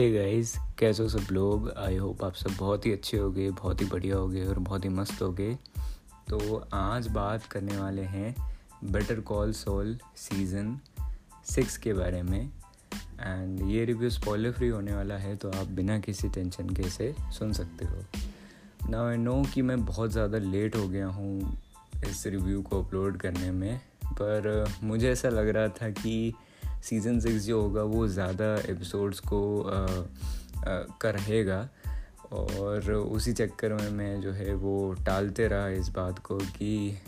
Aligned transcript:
Hey 0.00 0.10
guys 0.10 0.54
कैसे 0.78 1.02
हो 1.02 1.08
सब 1.08 1.32
लोग? 1.32 1.68
आई 1.78 1.96
होप 1.96 2.22
आप 2.24 2.34
सब 2.34 2.54
बहुत 2.58 2.86
ही 2.86 2.92
अच्छे 2.92 3.16
होगे, 3.16 3.50
बहुत 3.50 3.80
ही 3.80 3.86
बढ़िया 3.86 4.16
होगे 4.16 4.44
और 4.44 4.58
बहुत 4.58 4.84
ही 4.84 4.88
मस्त 4.88 5.20
होगे। 5.22 5.48
तो 6.28 6.56
आज 6.72 7.08
बात 7.08 7.44
करने 7.44 7.76
वाले 7.78 8.02
हैं 8.04 8.34
better 8.84 9.20
call 9.20 9.52
Saul 9.52 9.96
season 10.16 10.78
six 11.46 11.76
के 11.76 11.92
बारे 11.92 12.22
में। 12.22 12.40
एंड 13.20 13.60
ये 13.70 13.84
रिव्यू 13.84 14.10
स्पॉइलर 14.10 14.52
फ्री 14.52 14.68
होने 14.68 14.94
वाला 14.94 15.16
है 15.16 15.36
तो 15.36 15.50
आप 15.50 15.66
बिना 15.70 15.98
किसी 16.00 16.28
टेंशन 16.28 16.70
के 16.70 16.82
इसे 16.82 17.14
सुन 17.38 17.52
सकते 17.52 17.84
हो। 17.84 18.04
ना 18.90 19.08
आई 19.08 19.16
नो 19.16 19.42
कि 19.54 19.62
मैं 19.62 19.84
बहुत 19.86 20.10
ज़्यादा 20.10 20.38
लेट 20.38 20.76
हो 20.76 20.88
गया 20.88 21.06
हूँ 21.08 21.58
इस 22.08 22.26
रिव्यू 22.26 22.62
को 22.62 22.82
अपलोड 22.82 23.16
करने 23.16 23.50
में, 23.50 23.80
पर 24.12 24.74
मुझे 24.82 25.10
ऐसा 25.10 25.28
लग 25.28 25.48
रहा 25.48 25.68
था 25.68 25.90
कि 25.92 26.32
सीज़न 26.82 27.20
सिक्स 27.20 27.42
जो 27.44 27.62
होगा 27.62 27.82
वो 27.82 28.08
ज़्यादा 28.08 28.54
एपिसोड्स 28.56 29.20
को 29.20 29.62
आ, 29.62 29.72
आ, 29.72 30.84
रहेगा 31.04 31.68
और 32.32 32.92
उसी 32.92 33.32
चक्कर 33.32 33.72
में 33.72 33.90
मैं 33.90 34.20
जो 34.20 34.32
है 34.32 34.54
वो 34.54 34.92
टालते 34.92 35.48
रहा 35.48 35.68
इस 35.68 35.88
बात 35.88 36.18
को 36.18 36.38
कि 36.38 36.98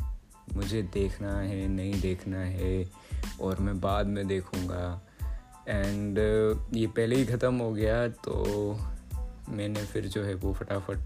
मुझे 0.55 0.83
देखना 0.83 1.39
है 1.39 1.69
नहीं 1.69 2.01
देखना 2.01 2.39
है 2.39 2.91
और 3.41 3.61
मैं 3.61 3.81
बाद 3.81 4.07
में 4.07 4.27
देखूँगा। 4.29 5.03
एंड 5.69 6.19
ये 6.77 6.87
पहले 6.87 7.17
ही 7.17 7.25
ख़त्म 7.27 7.55
हो 7.55 7.73
गया 7.73 8.09
तो 8.09 8.35
मैंने 9.49 9.85
फिर 9.85 10.07
जो 10.07 10.23
है 10.25 10.35
वो 10.35 10.53
फटाफट 10.53 10.99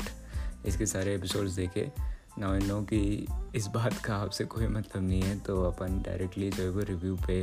इसके 0.66 0.86
सारे 0.86 1.14
एपिसोड्स 1.14 1.52
देखे। 1.52 1.92
ना 2.38 2.52
आई 2.52 2.58
नो 2.58 2.80
कि 2.82 3.26
इस 3.54 3.66
बात 3.66 3.94
का 3.98 4.16
आपसे 4.16 4.44
कोई 4.44 4.66
मतलब 4.66 5.02
नहीं 5.02 5.22
है 5.22 5.38
तो 5.40 5.62
अपन 5.62 6.00
डायरेक्टली 6.06 6.50
जो 6.50 6.62
है 6.62 6.68
वो 6.70 6.80
रिव्यू 6.80 7.16
पे 7.26 7.38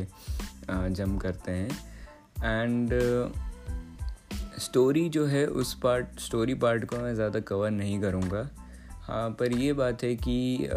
जम 0.69 1.17
करते 1.17 1.52
हैं। 1.52 1.69
एंड 2.44 2.94
स्टोरी 4.59 5.08
जो 5.09 5.25
है 5.25 5.45
उस 5.47 5.73
पार्ट 5.73 6.19
स्टोरी 6.19 6.53
पार्ट 6.55 6.85
को 6.85 6.97
मैं 6.97 7.13
ज़्यादा 7.16 7.39
कवर 7.39 7.72
नहीं 7.72 8.00
करूँगा। 8.02 8.47
हाँ 9.02 9.30
पर 9.30 9.52
ये 9.52 9.73
बात 9.73 10.03
है 10.03 10.16
कि 10.27 10.69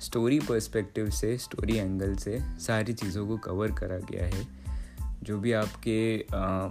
स्टोरी 0.00 0.38
पर्सपेक्टिव 0.40 1.10
से 1.10 1.36
स्टोरी 1.38 1.76
एंगल 1.76 2.14
से 2.16 2.38
सारी 2.60 2.92
चीज़ों 2.92 3.26
को 3.26 3.36
कवर 3.38 3.72
करा 3.72 3.98
गया 4.10 4.26
है। 4.26 4.46
जो 5.22 5.38
भी 5.38 5.52
आपके 5.52 6.26
आ, 6.34 6.68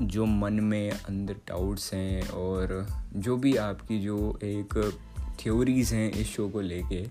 जो 0.00 0.24
मन 0.26 0.60
में 0.62 0.90
अंदर 0.90 1.36
डाउट्स 1.48 1.92
हैं 1.94 2.28
और 2.30 2.86
जो 3.16 3.36
भी 3.36 3.56
आपकी 3.56 3.98
जो 4.00 4.38
एक 4.42 4.74
थ्योरीज़ 5.40 5.94
हैं 5.94 6.10
इस 6.12 6.26
शो 6.26 6.48
को 6.48 6.60
लेके, 6.60 7.04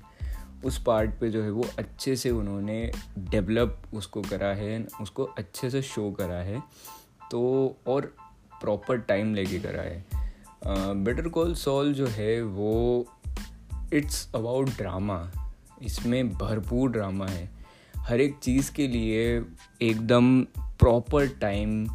उस 0.65 0.81
पार्ट 0.83 1.11
पे 1.19 1.29
जो 1.29 1.41
है 1.43 1.51
वो 1.51 1.65
अच्छे 1.79 2.15
से 2.15 2.29
उन्होंने 2.29 2.91
डेवलप 3.31 3.81
उसको 3.93 4.21
करा 4.21 4.47
है, 4.47 4.85
उसको 5.01 5.23
अच्छे 5.23 5.69
से 5.69 5.81
शो 5.81 6.09
करा 6.11 6.41
है 6.43 6.61
तो 7.31 7.41
और 7.87 8.13
प्रॉपर 8.61 8.97
टाइम 8.99 9.33
लेके 9.35 9.59
करा 9.59 9.81
है। 9.81 10.05
बेटर 11.03 11.27
कॉल 11.29 11.53
सॉल 11.55 11.93
जो 11.93 12.07
है 12.07 12.41
वो 12.43 13.05
इट्स 13.93 14.27
अबाउट 14.35 14.69
ड्रामा 14.69 15.19
इसमें 15.81 16.29
भरपूर 16.29 16.91
ड्रामा 16.91 17.27
है। 17.27 17.49
हर 17.97 18.21
एक 18.21 18.37
चीज़ 18.43 18.71
के 18.71 18.87
लिए 18.87 19.41
एकदम 19.81 20.41
प्रॉपर 20.79 21.27
टाइम 21.41 21.87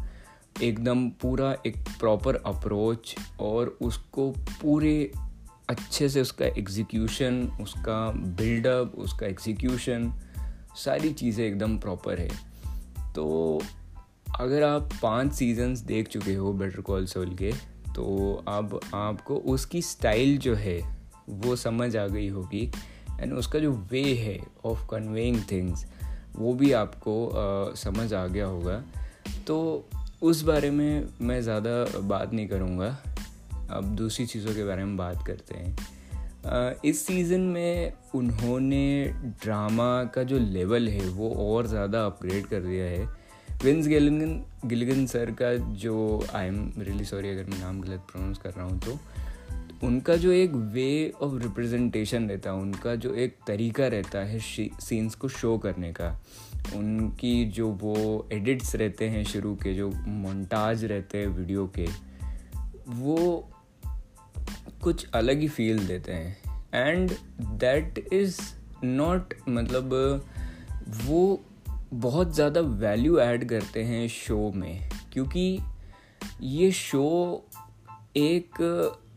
एकदम 0.61 1.07
पूरा 1.21 1.51
एक 1.67 1.77
प्रॉपर 1.99 2.35
अप्रोच 2.35 3.15
और 3.39 3.77
उसको 3.81 4.29
पूरे 4.61 5.11
अच्छे 5.69 6.09
से 6.09 6.21
उसका 6.21 6.45
एग्जीक्यूशन 6.45 7.47
उसका 7.61 8.11
बिल्डअप 8.11 8.95
उसका 8.97 9.27
एग्जीक्यूशन 9.27 10.11
सारी 10.75 11.13
चीज़ें 11.13 11.45
एकदम 11.45 11.77
प्रॉपर 11.77 12.19
है। 12.19 12.29
तो 13.15 13.61
अगर 14.39 14.63
आप 14.63 14.89
पाँच 15.01 15.33
सीजन्स 15.33 15.79
देख 15.79 16.07
चुके 16.07 16.33
हो 16.33 16.53
बेटर 16.53 16.81
कॉल 16.81 17.05
सोल 17.05 17.35
के 17.35 17.51
तो 17.95 18.43
अब 18.47 18.79
आपको 18.93 19.35
उसकी 19.35 19.81
स्टाइल 19.81 20.37
जो 20.37 20.55
है 20.55 20.79
वो 21.29 21.55
समझ 21.55 21.95
आ 21.95 22.07
गई 22.07 22.27
होगी। 22.29 22.69
एंड 23.19 23.33
उसका 23.33 23.59
जो 23.59 23.71
वे 23.91 24.03
है 24.15 24.39
ऑफ़ 24.65 24.85
कन्वेइंग 24.87 25.41
थिंग्स 25.51 25.85
वो 26.35 26.53
भी 26.53 26.71
आपको 26.71 27.27
आ, 27.27 27.73
समझ 27.75 28.13
आ 28.13 28.25
गया 28.27 28.45
होगा। 28.45 28.83
तो 29.47 29.87
उस 30.21 30.41
बारे 30.41 30.69
में 30.71 31.09
मैं 31.21 31.41
ज़्यादा 31.41 31.99
बात 31.99 32.33
नहीं 32.33 32.47
करूँगा। 32.47 32.97
अब 33.69 33.95
दूसरी 33.95 34.25
चीज़ों 34.25 34.53
के 34.55 34.63
बारे 34.63 34.83
में 34.85 34.95
बात 34.97 35.25
करते 35.27 35.57
हैं। 35.57 35.75
इस 36.85 37.05
सीज़न 37.05 37.41
में 37.41 37.93
उन्होंने 38.15 39.05
ड्रामा 39.43 40.03
का 40.05 40.23
जो 40.23 40.39
लेवल 40.39 40.87
है, 40.89 41.07
वो 41.07 41.29
और 41.45 41.67
ज़्यादा 41.67 42.05
अपग्रेड 42.05 42.45
कर 42.45 42.61
दिया 42.61 42.85
है। 42.85 43.05
विंस 43.63 43.87
गिलगन 43.87 44.43
गिलगन 44.65 45.05
सर 45.05 45.31
का 45.41 45.53
जो 45.75 46.25
आई 46.35 46.47
एम 46.47 46.71
रियली 46.79 47.05
सॉरी 47.05 47.29
अगर 47.29 47.49
मैं 47.49 47.59
नाम 47.59 47.81
गलत 47.81 47.99
प्रोनाउंस 48.11 48.37
कर 48.37 48.51
रहा 48.51 48.65
हूँ 48.65 48.79
तो 48.79 48.97
उनका 49.83 50.15
जो 50.15 50.31
एक 50.31 50.51
वे 50.73 51.13
ऑफ़ 51.21 51.41
रिप्रेजेंटेशन 51.43 52.27
रहता 52.29 52.49
है, 52.49 52.55
उनका 52.55 52.95
जो 52.95 53.13
एक 53.15 53.37
तरीका 53.47 53.87
रहता 53.87 54.19
है 54.19 54.39
सीन्स 54.39 55.15
को 55.15 55.27
शो 55.29 55.57
करने 55.57 55.91
का। 55.91 56.09
उनकी 56.75 57.45
जो 57.45 57.67
वो 57.71 58.27
एडिट्स 58.33 58.75
रहते 58.75 59.09
हैं 59.09 59.23
शुरू 59.23 59.55
के, 59.55 59.73
जो 59.73 59.89
मोन्टाज 60.07 60.85
रहते 60.85 61.17
हैं 61.17 61.27
वीडियो 61.29 61.65
के, 61.75 61.87
वो 62.89 63.49
कुछ 64.81 65.07
अलग 65.13 65.39
ही 65.39 65.47
फील 65.47 65.87
देते 65.87 66.11
हैं। 66.11 66.37
एंड 66.73 67.11
दैट 67.41 68.09
इज़ 68.13 68.39
नॉट 68.83 69.33
मतलब 69.49 69.93
वो 71.05 71.41
बहुत 71.93 72.35
ज़्यादा 72.35 72.61
वैल्यू 72.61 73.19
ऐड 73.19 73.49
करते 73.49 73.83
हैं 73.83 74.07
शो 74.07 74.51
में। 74.55 74.89
क्योंकि 75.13 75.59
ये 76.41 76.71
शो 76.71 77.43
एक 78.17 78.61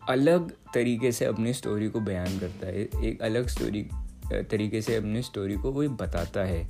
अलग 0.08 0.50
तरीके 0.74 1.12
से 1.12 1.24
अपनी 1.24 1.52
स्टोरी 1.52 1.88
को 1.88 2.00
बयान 2.00 2.38
करता 2.38 2.66
है। 2.66 2.74
एक 3.04 3.22
अलग 3.22 3.48
स्टोरी 3.48 3.88
तरीके 4.32 4.82
से 4.82 4.96
अपनी 4.96 5.22
स्टोरी 5.22 5.54
को 5.54 5.72
वो 5.72 5.88
बताता 5.88 6.40
है। 6.40 6.68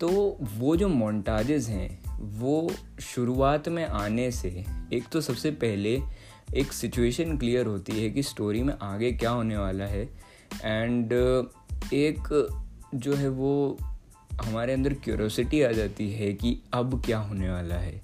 तो 0.00 0.38
वो 0.40 0.76
जो 0.76 0.88
मोन्टाजेस 0.88 1.68
हैं, 1.68 2.18
वो 2.20 2.72
शुरुआत 3.00 3.68
में 3.68 3.84
आने 3.84 4.30
से, 4.30 4.64
एक 4.92 5.04
तो 5.12 5.20
सबसे 5.20 5.50
पहले 5.50 6.02
एक 6.54 6.72
सिचुएशन 6.72 7.38
क्लियर 7.38 7.66
होती 7.66 8.02
है 8.02 8.10
कि 8.10 8.22
स्टोरी 8.22 8.62
में 8.62 8.74
आगे 8.82 9.12
क्या 9.12 9.30
होने 9.30 9.56
वाला 9.56 9.84
है। 9.84 10.10
एंड 10.64 11.12
एक 11.92 12.48
जो 12.94 13.14
है 13.14 13.28
वो 13.28 13.78
हमारे 14.42 14.72
अंदर 14.72 14.94
क्यूरोसिटी 14.94 15.62
आ 15.62 15.72
जाती 15.72 16.12
है 16.12 16.32
कि 16.32 16.62
अब 16.74 17.02
क्या 17.04 17.18
होने 17.18 17.50
वाला 17.50 17.74
है। 17.74 18.02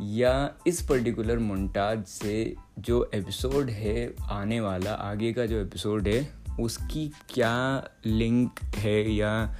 या 0.00 0.54
इस 0.66 0.82
पर्टिकुलर 0.82 1.38
मोन्टाज 1.38 2.04
से 2.04 2.54
जो 2.78 3.10
एपिसोड 3.14 3.70
है, 3.70 4.14
आने 4.30 4.60
वाला, 4.60 4.92
आगे 4.92 5.32
का 5.32 5.46
जो 5.46 5.60
एपिसोड 5.60 6.08
है, 6.08 6.34
उसकी 6.60 7.12
क्या 7.30 7.88
लिंक 8.06 8.60
है 8.74 9.12
या 9.12 9.54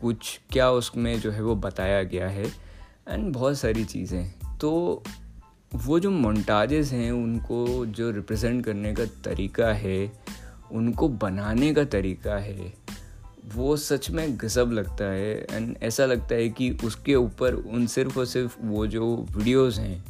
कुछ 0.00 0.40
क्या 0.50 0.70
उसमें 0.70 1.20
जो 1.20 1.30
है 1.30 1.42
वो 1.42 1.54
बताया 1.54 2.02
गया 2.02 2.28
है। 2.28 2.44
एंड 3.08 3.32
बहुत 3.34 3.58
सारी 3.58 3.84
चीज़ें। 3.84 4.58
तो 4.58 5.02
वो 5.74 5.98
जो 6.00 6.10
मोन्टाजेस 6.10 6.92
हैं, 6.92 7.10
उनको 7.12 7.86
जो 7.86 8.10
रिप्रेजेंट 8.10 8.64
करने 8.64 8.92
का 8.94 9.04
तरीका 9.04 9.72
है, 9.72 10.12
उनको 10.72 11.08
बनाने 11.08 11.74
का 11.74 11.84
तरीका 11.84 12.36
है, 12.36 12.72
वो 13.54 13.76
सच 13.76 14.10
में 14.10 14.36
गजब 14.36 14.72
लगता 14.72 15.04
है। 15.04 15.46
एंड 15.50 15.76
ऐसा 15.82 16.06
लगता 16.06 16.34
है 16.34 16.48
कि 16.48 16.70
उसके 16.84 17.14
ऊपर 17.14 17.54
उन 17.54 17.86
सिर्फ़ 17.86 18.18
और 18.18 18.26
सिर्फ़ 18.26 18.56
वो 18.60 18.86
जो 18.86 19.26
वीडियोस 19.36 19.78
हैं, 19.78 20.04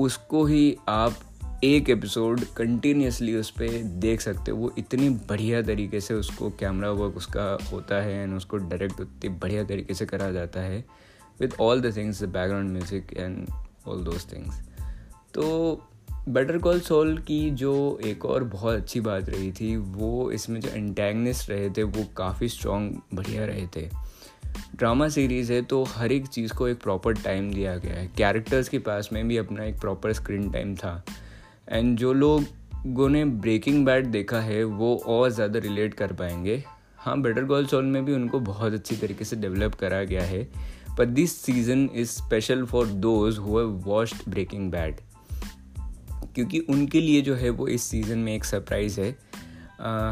उसको 0.00 0.44
ही 0.44 0.76
आप 0.88 1.16
एक 1.64 1.90
एपिसोड 1.90 2.44
कंटिन्यूसली 2.56 3.34
उस 3.34 3.50
पर 3.50 3.82
देख 3.82 4.20
सकते 4.20 4.50
हो। 4.50 4.56
वो 4.56 4.72
इतनी 4.78 5.08
बढ़िया 5.08 5.62
तरीके 5.62 6.00
से 6.00 6.14
उसको 6.14 6.50
कैमरा 6.50 6.90
वर्क 6.90 7.16
उसका 7.16 7.58
होता 7.72 8.02
है 8.02 8.22
एंड 8.22 8.36
उसको 8.36 8.56
डायरेक्ट 8.56 9.00
उतनी 9.00 9.28
बढ़िया 9.28 9.64
तरीके 9.64 9.94
से 9.94 10.06
करा 10.06 10.30
जाता 10.32 10.60
है। 10.60 10.84
With 11.40 11.54
all 11.60 11.80
the 11.80 11.96
things 11.96 12.22
the 12.22 12.28
background 12.28 12.70
music 12.70 13.12
and 13.16 13.46
all 13.88 14.04
those 14.04 14.32
things 14.32 14.67
तो 15.38 15.82
बेटर 16.28 16.58
कॉल 16.58 16.80
सोल 16.80 17.18
की 17.18 17.50
जो 17.50 18.00
एक 18.04 18.24
और 18.24 18.44
बहुत 18.44 18.74
अच्छी 18.74 19.00
बात 19.00 19.28
रही 19.28 19.52
थी, 19.52 19.76
वो 19.76 20.30
इसमें 20.30 20.60
जो 20.60 20.68
एंटेगनिस्ट 20.68 21.50
रहे 21.50 21.70
थे, 21.70 21.82
वो 21.82 22.04
काफ़ी 22.16 22.48
स्ट्रॉन्ग 22.48 23.00
बढ़िया 23.14 23.44
रहे 23.44 23.66
थे। 23.66 23.88
ड्रामा 24.76 25.08
सीरीज़ 25.08 25.52
है 25.52 25.62
तो 25.62 25.82
हर 25.84 26.12
एक 26.12 26.26
चीज़ 26.26 26.52
को 26.52 26.68
एक 26.68 26.80
प्रॉपर 26.80 27.14
टाइम 27.14 27.52
दिया 27.52 27.76
गया 27.76 27.94
है। 27.94 28.06
कैरेक्टर्स 28.16 28.68
के 28.68 28.78
पास 28.78 29.08
में 29.12 29.28
भी 29.28 29.36
अपना 29.36 29.64
एक 29.64 29.80
प्रॉपर 29.80 30.12
स्क्रीन 30.12 30.50
टाइम 30.50 30.74
था। 30.76 31.04
एंड 31.68 31.96
जो 31.98 32.12
लोगों 32.12 33.08
ने 33.08 33.24
ब्रेकिंग 33.24 33.84
बैड 33.86 34.06
देखा 34.06 34.40
है, 34.40 34.64
वो 34.64 34.96
और 34.96 35.30
ज़्यादा 35.30 35.58
रिलेट 35.58 35.94
कर 35.94 36.12
पाएँगे। 36.12 36.64
हाँ 36.96 37.20
बेटर 37.20 37.44
कॉल 37.44 37.66
सोल 37.66 37.84
में 37.84 38.04
भी 38.04 38.12
उनको 38.12 38.40
बहुत 38.40 38.72
अच्छी 38.72 38.96
तरीके 38.96 39.24
से 39.24 39.36
डेवलप 39.36 39.74
करा 39.74 40.02
गया 40.04 40.22
है। 40.22 40.48
पर 40.98 41.06
this 41.06 41.36
season 41.36 41.90
is 41.94 42.08
special 42.08 42.64
for 42.64 42.86
those 42.86 43.38
who 43.38 43.58
watched 43.60 44.30
Breaking 44.30 44.70
Bad 44.70 45.00
क्योंकि 46.38 46.58
उनके 46.70 47.00
लिए 47.00 47.20
जो 47.22 47.34
है 47.34 47.50
वो 47.50 47.66
इस 47.68 47.82
सीज़न 47.82 48.18
में 48.18 48.34
एक 48.34 48.44
सरप्राइज़ 48.44 49.00
है। 49.00 49.10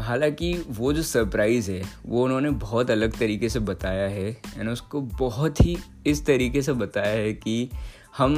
हालाँकि 0.03 0.53
वो 0.69 0.91
जो 0.93 1.03
सरप्राइज़ 1.03 1.69
है, 1.71 1.81
वो 2.05 2.23
उन्होंने 2.23 2.49
बहुत 2.61 2.91
अलग 2.91 3.17
तरीके 3.19 3.49
से 3.49 3.59
बताया 3.59 4.07
है 4.09 4.29
एंड 4.57 4.69
उसको 4.69 5.01
बहुत 5.01 5.61
ही 5.61 5.77
इस 6.07 6.25
तरीके 6.25 6.61
से 6.61 6.73
बताया 6.73 7.15
है 7.15 7.33
कि 7.33 7.69
हम 8.17 8.35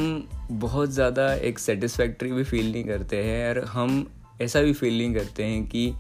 बहुत 0.52 0.92
ज़्यादा 0.92 1.34
एक 1.34 1.60
सेटिस्फैक्ट्री 1.60 2.32
भी 2.32 2.44
फील 2.44 2.72
नहीं 2.72 2.84
करते 2.84 3.24
हैं 3.24 3.50
और 3.50 3.64
हम 3.66 4.06
ऐसा 4.42 4.62
भी 4.62 4.74
फील 4.74 4.98
नहीं 4.98 5.14
करते 5.14 5.44
हैं 5.44 5.66
कि 5.66 5.94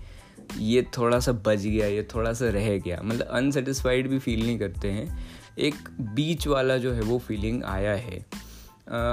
ये 0.58 0.86
थोड़ा 0.98 1.20
सा 1.20 1.32
बच 1.32 1.60
गया, 1.60 1.88
ये 1.88 2.08
थोड़ा 2.16 2.34
सा 2.34 2.50
रह 2.50 2.78
गया। 2.78 3.02
मतलब 3.04 3.28
अनसेटिस्फाइड 3.28 4.10
भी 4.10 4.20
फील 4.20 4.46
नहीं 4.46 4.60
करते 4.60 4.92
हैं। 4.92 5.20
एक 5.60 5.90
बीच 6.14 6.48
वाला 6.48 6.78
जो 6.78 6.94
है 6.94 7.02
वो 7.02 7.20
फीलिंग 7.20 7.64
आया 7.64 7.96
है। 7.98 8.26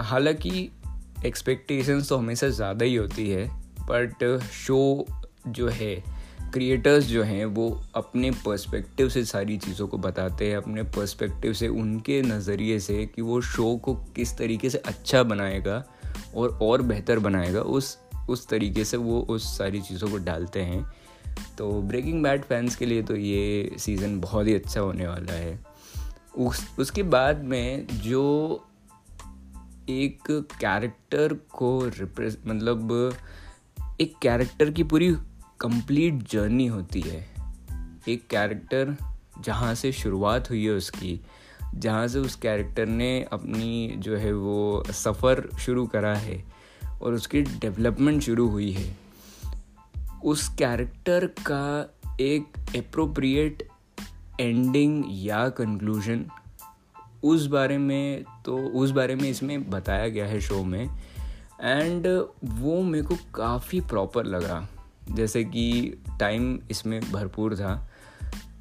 हालाँकि 0.03 0.71
एक्सपेक्टेशंस 1.25 2.09
तो 2.09 2.17
हमेशा 2.17 2.49
ज़्यादा 2.49 2.85
ही 2.85 2.95
होती 2.95 3.29
है 3.31 3.47
बट 3.81 4.41
शो 4.53 5.07
जो 5.49 5.69
है 5.69 5.95
क्रिएटर्स 6.53 7.05
जो 7.05 7.23
हैं, 7.23 7.45
वो 7.45 7.83
अपने 7.95 8.31
पर्सपेक्टिव 8.31 9.09
से 9.09 9.25
सारी 9.25 9.57
चीज़ों 9.57 9.87
को 9.89 9.99
बताते 9.99 10.49
हैं, 10.49 10.57
अपने 10.57 10.83
पर्सपेक्टिव 10.83 11.53
से, 11.53 11.69
उनके 11.69 12.21
नज़रिए 12.23 12.79
से 12.81 13.05
कि 13.07 13.23
वो 13.23 13.41
शो 13.41 13.77
को 13.77 13.95
किस 14.17 14.37
तरीके 14.39 14.71
से 14.71 14.79
अच्छा 14.79 15.23
बनाएगा 15.23 15.85
और 16.37 16.59
और 16.63 16.83
बेहतर 16.83 17.19
बनाएगा, 17.19 17.61
उस 17.61 17.99
उस 18.29 18.47
तरीके 18.49 18.85
से 18.85 18.97
वो 18.97 19.21
उस 19.21 19.57
सारी 19.59 19.81
चीज़ों 19.81 20.09
को 20.09 20.19
डालते 20.19 20.61
हैं। 20.61 20.83
तो 21.59 21.71
ब्रेकिंग 21.83 22.23
बैड 22.23 22.45
फैंस 22.45 22.77
के 22.77 22.87
लिए 22.87 23.03
तो 23.03 23.17
ये 23.17 23.77
सीज़न 23.79 24.21
बहुत 24.21 24.47
ही 24.47 24.55
अच्छा 24.55 24.81
होने 24.81 25.07
वाला 25.07 25.33
है। 25.33 25.59
उस, 26.39 26.67
उसके 26.79 27.03
बाद 27.03 27.45
में 27.45 27.87
जो 27.87 28.65
एक 29.89 30.23
कैरेक्टर 30.31 31.35
को 31.35 31.85
रिप्रेज 31.85 32.39
मतलब 32.47 33.15
एक 34.01 34.15
कैरेक्टर 34.23 34.71
की 34.71 34.83
पूरी 34.83 35.13
कंप्लीट 35.61 36.15
जर्नी 36.15 36.67
होती 36.67 37.01
है। 37.01 37.35
एक 38.09 38.27
कैरेक्टर 38.27 38.97
जहाँ 39.41 39.75
से 39.75 39.93
शुरुआत 39.93 40.51
हुई 40.51 40.65
है 40.65 40.71
उसकी, 40.71 41.21
जहाँ 41.75 42.09
से 42.09 42.19
उस 42.19 42.35
कैरेक्टर 42.35 42.87
ने 42.87 43.25
अपनी 43.33 43.95
जो 43.99 44.17
है 44.17 44.33
वो 44.33 44.85
सफ़र 44.91 45.49
शुरू 45.59 45.87
करा 45.87 46.15
है 46.15 46.45
और 47.03 47.15
उसकी 47.15 47.43
डेवलपमेंट 47.43 48.23
शुरू 48.23 48.49
हुई 48.49 48.71
है। 48.73 48.97
उस 50.25 50.49
कैरेक्टर 50.49 51.27
का 51.27 51.95
एक 52.21 52.45
अप्रोप्रिएट 52.77 53.69
एंडिंग 54.41 55.05
या 55.09 55.49
कंक्लूजन 55.49 56.25
उस 57.23 57.47
बारे 57.47 57.79
में 57.79 58.25
तो 58.45 58.57
उस 58.59 58.91
बारे 58.91 59.15
में 59.15 59.29
इसमें 59.31 59.71
बताया 59.71 60.09
गया 60.09 60.27
है 60.27 60.41
शो 60.41 60.63
में। 60.65 60.85
एंड 61.63 62.07
वो 62.45 62.83
मेरे 62.83 63.05
को 63.05 63.17
काफ़ी 63.35 63.81
प्रॉपर 63.81 64.25
लगा। 64.25 64.69
जैसे 65.11 65.45
कि 65.45 65.97
टाइम 66.21 66.59
इसमें 66.71 67.01
भरपूर 67.03 67.57
था। 67.57 67.91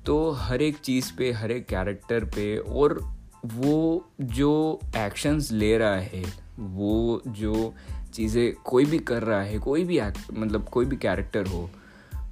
तो 0.05 0.29
हर 0.31 0.61
एक 0.61 0.77
चीज़ 0.77 1.11
पे, 1.17 1.31
हर 1.31 1.51
एक 1.51 1.65
कैरेक्टर 1.65 2.25
पे 2.25 2.57
और 2.57 2.99
वो 3.45 4.09
जो 4.21 4.79
एक्शंस 4.97 5.51
ले 5.51 5.77
रहा 5.77 5.95
है, 5.95 6.23
वो 6.59 7.21
जो 7.27 7.73
चीज़ें 8.13 8.53
कोई 8.55 8.85
भी 8.85 8.99
कर 8.99 9.23
रहा 9.23 9.41
है, 9.41 9.59
कोई 9.59 9.83
भी 9.83 9.99
एक्ट 9.99 10.33
मतलब 10.33 10.69
कोई 10.69 10.85
भी 10.85 10.95
कैरेक्टर 10.95 11.47
हो 11.47 11.69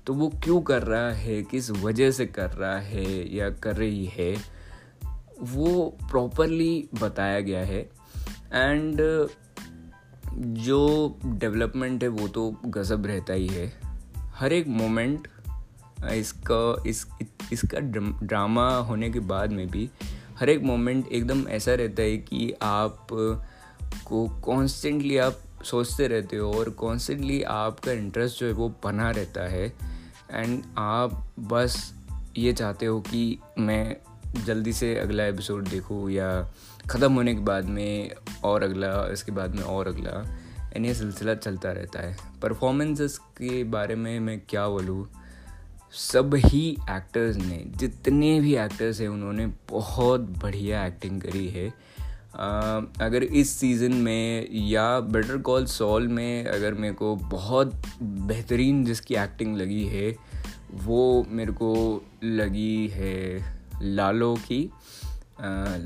तो 0.08 0.14
वो 0.14 0.28
क्यों 0.44 0.62
कर 0.62 0.84
रहा 0.84 1.12
है, 1.12 1.42
किस 1.44 1.70
वजह 1.72 2.12
से 2.12 2.26
कर 2.26 2.50
रहा 2.50 2.80
है 2.80 3.36
या 3.36 3.50
कर 3.50 3.76
रही 3.76 4.06
है 4.06 4.36
वो 5.44 5.98
प्रॉपरली 6.12 6.90
बताया 7.02 7.40
गया 7.40 7.66
है। 7.66 7.90
एंड 8.54 8.98
जो 10.38 11.18
डेवलपमेंट 11.26 12.04
है 12.04 12.10
वो 12.10 12.28
तो 12.28 12.52
गज़ब 12.66 13.06
रहता 13.06 13.34
ही 13.34 13.48
है। 13.48 13.74
हर 14.18 14.54
एक 14.54 14.68
मोमेंट 14.68 15.28
इसका, 16.06 16.84
इस, 16.88 17.08
इसका 17.54 17.80
ड्रामा 18.24 18.78
होने 18.78 19.10
के 19.10 19.20
बाद 19.20 19.52
में 19.52 19.68
भी 19.68 19.90
हर 20.40 20.50
एक 20.50 20.62
मोमेंट 20.62 21.08
एकदम 21.08 21.48
ऐसा 21.48 21.74
रहता 21.74 22.02
है 22.02 22.18
कि 22.18 22.54
आप 22.62 23.08
को 24.06 24.42
कॉन्स्टेंटली 24.42 25.18
आप 25.18 25.40
सोचते 25.64 26.08
रहते 26.08 26.38
हो 26.38 26.54
और 26.54 26.70
कॉन्स्टेंटली 26.70 27.44
आपका 27.44 27.92
इंटरेस्ट 27.92 28.40
जो 28.40 28.48
है 28.48 28.54
वो 28.54 28.74
बना 28.84 29.12
रहता 29.12 29.42
है। 29.42 29.74
एंड 30.32 30.64
आप 30.78 31.30
बस 31.40 31.94
ये 32.38 32.54
चाहते 32.54 32.86
हो 32.86 33.02
कि 33.02 33.40
मैं 33.60 33.98
जल्दी 34.36 34.74
से 34.74 34.96
अगला 34.96 35.26
एपिसोड 35.26 35.68
देखूँ 35.68 36.12
या 36.12 36.52
ख़त्म 36.90 37.14
होने 37.14 37.34
के 37.36 37.42
बाद 37.42 37.66
में 37.66 38.12
और 38.44 38.64
अगला, 38.64 39.08
इसके 39.08 39.32
बाद 39.32 39.56
में 39.56 39.64
और 39.64 39.88
अगला। 39.88 40.40
एंड 40.76 40.86
ये 40.86 40.94
सिलसिला 40.94 41.36
चलता 41.36 41.72
रहता 41.72 42.00
है। 42.00 42.18
परफॉर्मेंसेस 42.42 43.18
के 43.18 43.64
बारे 43.64 43.96
में 43.96 44.20
मैं 44.20 44.42
क्या 44.50 44.68
बोलूँ? 44.68 45.08
सब 45.94 46.36
ही 46.36 46.78
एक्टर्स 46.92 47.36
ने, 47.36 47.64
जितने 47.76 48.40
भी 48.40 48.56
एक्टर्स 48.56 49.02
हैं, 49.02 49.08
उन्होंने 49.08 49.48
बहुत 49.70 50.22
बढ़िया 50.22 50.86
एक्टिंग 50.86 51.22
करी 51.22 51.48
है। 51.48 51.68
अगर 53.02 53.24
इस 53.24 53.50
सीज़न 53.50 53.94
में 53.94 54.48
या 54.52 55.00
बेटर 55.00 55.38
कॉल 55.38 55.66
सॉल 55.66 56.08
में 56.08 56.46
अगर 56.46 56.74
मेरे 56.74 56.94
को 56.94 57.16
बहुत 57.16 57.74
बेहतरीन 58.04 58.86
जिसकी 58.86 59.16
एक्टिंग 59.16 59.58
लगी 59.58 59.84
है, 59.84 60.16
वो 60.74 61.26
मेरे 61.30 61.52
को 61.52 62.02
लगी 62.24 62.88
है 62.88 63.40
लालो 63.84 64.36
की 64.36 64.72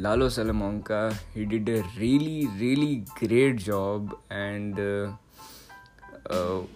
लालो 0.01 0.29
सलमोंग 0.29 0.81
का 0.81 1.19
ही 1.35 1.45
did 1.45 1.69
a 1.69 1.83
really 1.97 2.47
really 2.59 2.95
great 2.95 3.55
job 3.55 4.21
and 4.31 4.79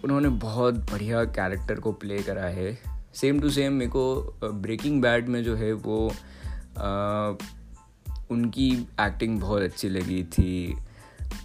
उन्होंने 0.04 0.28
बहुत 0.28 0.74
बढ़िया 0.74 1.24
कैरेक्टर 1.24 1.80
को 1.80 1.92
प्ले 1.92 2.22
करा 2.22 2.44
है। 2.44 2.78
सेम 3.14 3.40
टू 3.40 3.50
सेम 3.50 3.72
मेरे 3.72 3.90
को 3.90 4.34
ब्रेकिंग 4.44 5.02
बैड 5.02 5.28
में 5.28 5.44
जो 5.44 5.56
है 5.56 5.72
वो 5.72 6.12
uh, 6.72 7.44
उनकी 8.30 8.88
एक्टिंग 9.00 9.40
बहुत 9.40 9.62
अच्छी 9.62 9.88
लगी 9.88 10.24
थी। 10.24 10.76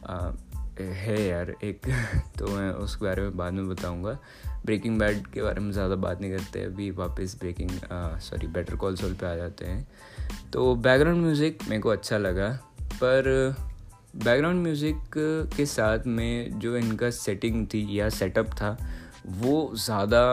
आ, 0.06 0.32
है 0.80 1.28
यार 1.28 1.54
एक 1.64 1.82
तो 2.40 2.48
मैं 2.48 2.70
उसके 2.70 3.06
बारे 3.06 3.22
में 3.22 3.38
बाद 3.38 3.54
में 3.54 3.70
बताऊँगा। 3.70 4.20
ब्रेकिंग 4.68 4.98
बैड 5.00 5.28
के 5.28 5.42
बारे 5.42 5.62
में 5.62 5.72
ज़्यादा 5.72 5.96
बात 5.98 6.22
नहीं 6.22 6.32
करते, 6.32 6.64
अभी 6.64 6.90
वापस 6.94 7.36
Breaking 7.40 7.70
sorry 8.22 8.48
Better 8.50 8.76
Call 8.76 8.96
Saul 8.96 9.14
पे 9.14 9.26
आ 9.26 9.36
जाते 9.36 9.66
हैं। 9.66 9.88
तो 10.54 10.74
बैकग्राउंड 10.78 11.22
म्यूज़िक 11.22 11.64
मेरे 11.70 11.82
को 11.82 11.90
अच्छा 11.90 12.18
लगा, 12.18 12.50
पर 12.94 13.56
बैकग्राउंड 14.16 14.64
म्यूज़िक 14.64 14.98
के 15.56 15.66
साथ 15.66 16.08
में 16.08 16.60
जो 16.60 16.76
इनका 16.78 17.10
सेटिंग 17.12 17.66
थी 17.68 17.88
या 18.00 18.10
सेटअप 18.10 18.52
था, 18.54 18.78
वो 19.28 19.72
ज़्यादा 19.76 20.26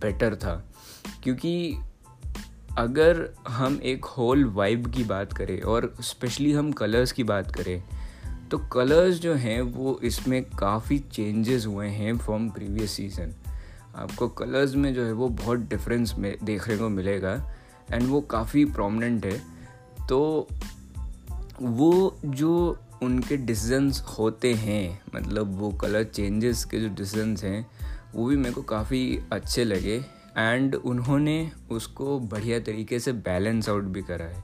बेटर 0.00 0.34
था। 0.36 0.62
क्योंकि 1.22 1.76
अगर 2.78 3.28
हम 3.48 3.80
एक 3.82 4.04
होल 4.06 4.44
वाइब 4.54 4.90
की 4.94 5.04
बात 5.04 5.32
करें 5.32 5.60
और 5.62 5.94
स्पेशली 6.00 6.52
हम 6.52 6.72
कलर्स 6.72 7.12
की 7.12 7.24
बात 7.24 7.54
करें 7.54 7.82
तो 8.50 8.58
कलर्स 8.72 9.18
जो 9.20 9.32
हैं 9.34 9.60
वो 9.62 9.98
इसमें 10.04 10.42
काफ़ी 10.50 10.98
चेंजेस 11.12 11.66
हुए 11.66 11.86
हैं 11.88 12.16
फ्रॉम 12.18 12.48
प्रीवियस 12.50 12.90
सीज़न 12.90 13.34
आपको 13.98 14.28
कलर्स 14.28 14.74
में 14.74 14.92
जो 14.94 15.04
है 15.04 15.12
वो 15.12 15.28
बहुत 15.28 15.68
डिफरेंस 15.70 16.14
में 16.18 16.36
देखने 16.44 16.76
को 16.76 16.88
मिलेगा 16.88 17.32
एंड 17.92 18.08
वो 18.08 18.20
काफ़ी 18.20 18.64
प्रोमिनेंट 18.64 19.24
है। 19.26 19.38
तो 20.08 20.48
वो 21.60 22.18
जो 22.24 22.78
उनके 23.02 23.36
डिसीजंस 23.36 24.00
होते 24.08 24.52
हैं 24.54 25.00
मतलब 25.14 25.58
वो 25.58 25.70
कलर 25.72 26.04
चेंजेस 26.04 26.64
के 26.64 26.80
जो 26.80 26.88
डिसीजंस 26.88 27.44
हैं, 27.44 27.66
वो 28.14 28.26
भी 28.26 28.36
मेरे 28.36 28.54
को 28.54 28.62
काफ़ी 28.62 29.18
अच्छे 29.32 29.64
लगे 29.64 29.96
एंड 30.38 30.74
उन्होंने 30.74 31.50
उसको 31.70 32.18
बढ़िया 32.20 32.58
तरीके 32.60 32.98
से 33.00 33.12
बैलेंस 33.12 33.68
आउट 33.68 33.84
भी 33.84 34.02
करा 34.02 34.24
है। 34.24 34.42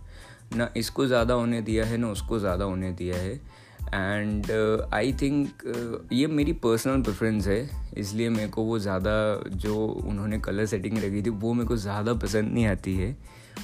ना 0.56 0.68
इसको 0.76 1.06
ज़्यादा 1.06 1.34
होने 1.34 1.60
दिया 1.62 1.84
है, 1.84 1.96
ना 1.96 2.10
उसको 2.10 2.38
ज़्यादा 2.38 2.64
होने 2.64 2.90
दिया 2.92 3.16
है। 3.16 3.40
एंड 3.88 4.50
आई 4.92 5.12
थिंक 5.12 6.08
ये 6.12 6.26
मेरी 6.26 6.52
पर्सनल 6.52 7.02
प्रेफरेंस 7.02 7.46
है 7.46 7.68
इसलिए 7.98 8.28
मेरे 8.28 8.48
को 8.48 8.62
वो 8.62 8.78
ज़्यादा 8.78 9.14
जो 9.46 9.86
उन्होंने 9.86 10.38
कलर 10.40 10.66
सेटिंग 10.66 10.98
रखी 10.98 11.22
थी 11.22 11.30
वो 11.30 11.52
मेरे 11.52 11.68
को 11.68 11.76
ज़्यादा 11.76 12.14
पसंद 12.14 12.52
नहीं 12.52 12.66
आती 12.66 12.94
है। 12.96 13.12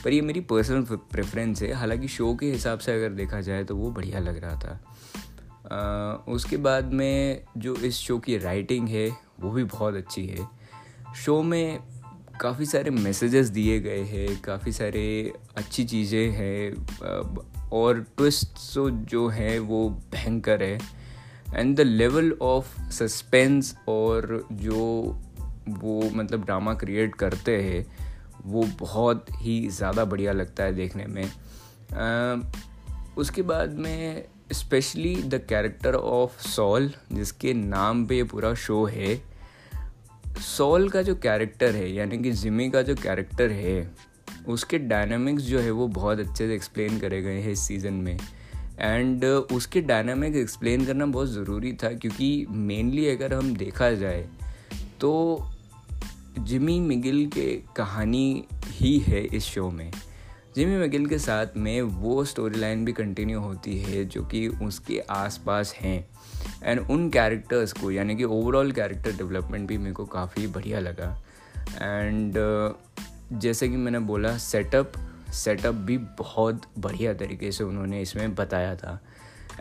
पर 0.05 0.13
ये 0.13 0.21
मेरी 0.21 0.41
पर्सनल 0.41 0.83
प्रेफरेंस 1.13 1.63
है 1.63 1.73
हालाँकि 1.73 2.09
शो 2.09 2.35
के 2.35 2.51
हिसाब 2.53 2.79
से 2.79 2.93
अगर 2.93 3.11
देखा 3.11 3.41
जाए 3.41 3.65
तो 3.65 3.77
वो 3.77 3.91
बढ़िया 3.91 4.21
लग 4.21 4.41
रहा 4.45 4.57
था। 4.57 4.79
uh, 5.65 6.29
उसके 6.29 6.57
बाद 6.57 6.93
में 6.93 7.43
जो 7.57 7.75
इस 7.77 7.97
शो 7.97 8.19
की 8.19 8.39
राइटिंग 8.39 8.89
है 8.89 9.09
वो 9.41 9.51
भी 9.51 9.65
बहुत 9.65 9.95
अच्छी 9.95 10.27
है। 10.27 10.49
शो 11.17 11.43
में 11.43 11.81
काफ़ी 12.41 12.67
सारे 12.67 12.91
मैसेजेस 12.91 13.49
दिए 13.49 13.79
गए 13.81 14.03
हैं 14.05 14.41
काफ़ी 14.43 14.73
सारे 14.73 15.33
अच्छी 15.57 15.85
चीज़ें 15.85 16.31
हैं 16.31 16.73
और 17.73 18.01
ट्विस्ट 18.17 18.49
जो 18.91 19.29
है 19.29 19.59
वो 19.59 19.91
भयंकर 19.91 20.63
है. 20.63 20.79
And 21.55 21.77
the 21.77 21.81
level 21.81 22.33
of 22.43 22.91
suspense 22.91 23.77
और 23.89 24.49
जो 24.53 24.83
वो 25.69 26.11
मतलब 26.11 26.45
ड्रामा 26.45 26.75
क्रिएट 26.75 27.15
करते 27.15 27.63
हैं 27.63 27.87
वो 28.45 28.69
बहुत 28.81 29.27
ही 29.41 29.69
ज़्यादा 29.69 30.05
बढ़िया 30.05 30.33
लगता 30.33 30.65
है 30.65 30.73
देखने 30.73 31.07
में. 31.07 31.33
Uh, 31.91 32.47
उसके 33.17 33.43
बाद 33.43 33.71
में 33.71 34.25
specially 34.53 35.17
the 35.17 35.35
character 35.35 35.95
of 35.95 36.49
Saul 36.49 36.93
जिसके 37.13 37.55
नाम 37.55 38.07
पे 38.07 38.17
ये 38.17 38.25
पूरा 38.25 38.55
शो 38.55 38.85
है. 38.85 39.23
सॉल 40.39 40.89
का 40.89 41.03
जो 41.03 41.15
कैरेक्टर 41.15 41.75
है 41.75 41.93
यानी 41.93 42.19
कि 42.19 42.33
जिमी 42.33 42.71
का 42.71 42.83
जो 42.83 42.95
कैरेक्टर 42.95 43.51
है 43.51 43.95
उसके 44.49 44.79
डायनामिक्स 44.79 45.43
जो 45.43 45.59
है 45.59 45.71
वो 45.71 45.89
बहुत 45.89 46.19
अच्छे 46.19 46.47
से 46.47 46.55
एक्सप्लेन 46.55 46.99
करे 46.99 47.23
गए 47.23 47.41
हैं 47.41 47.53
इस 47.53 47.61
सीज़न 47.61 47.95
में। 47.95 48.19
एंड 48.81 49.25
उसके 49.25 49.81
डायनामिक 49.81 50.37
एक्सप्लेन 50.37 50.85
करना 50.87 51.07
बहुत 51.07 51.29
ज़रूरी 51.29 51.73
था 51.73 51.93
क्योंकि 51.93 52.47
मेनली 52.51 53.09
अगर 53.09 53.35
हम 53.35 53.55
देखा 53.57 53.91
जाए 53.91 54.29
तो 55.01 55.47
जिमी 56.39 56.79
मिगिल 56.81 57.27
के 57.27 57.63
कहानी 57.77 58.45
ही 58.67 58.99
है 58.99 59.25
इस 59.27 59.45
शो 59.45 59.71
में। 59.71 59.91
जिमी 60.57 60.77
मिगिल 60.77 61.07
के 61.07 61.19
साथ 61.19 61.47
में 61.57 61.83
वो 61.83 62.25
स्टोरी 62.25 62.59
लाइन 62.59 62.85
भी 62.85 62.93
कंटिन्यू 62.93 63.41
होती 63.41 63.79
है 63.79 64.05
जो 64.05 64.23
कि 64.25 64.49
उसके 64.49 64.99
आसपास 65.11 65.75
हैं। 65.75 66.09
एंड 66.63 66.81
उन 66.81 67.09
कैरेक्टर्स 67.11 67.73
को 67.73 67.91
यानी 67.91 68.17
कि 68.17 68.25
ओवरऑल 68.25 68.73
कैरेक्टर 68.73 69.13
डेवलपमेंट 69.13 69.69
भी 69.69 69.79
मेरे 69.79 69.93
को 69.93 70.05
काफ़ी 70.05 70.47
बढ़िया 70.47 70.81
लगा। 70.81 71.23
एंड 71.83 72.33
uh, 72.33 73.10
जैसे 73.33 73.69
कि 73.69 73.77
मैंने 73.77 73.99
बोला 73.99 74.37
सेटअप 74.39 74.93
सेटअप 75.33 75.75
भी 75.75 75.97
बहुत 75.99 76.63
बढ़िया 76.79 77.15
तरीके 77.15 77.53
से 77.53 77.65
उन्होंने 77.65 78.01
इसमें 78.03 78.35
बताया 78.35 78.75
था। 78.77 79.01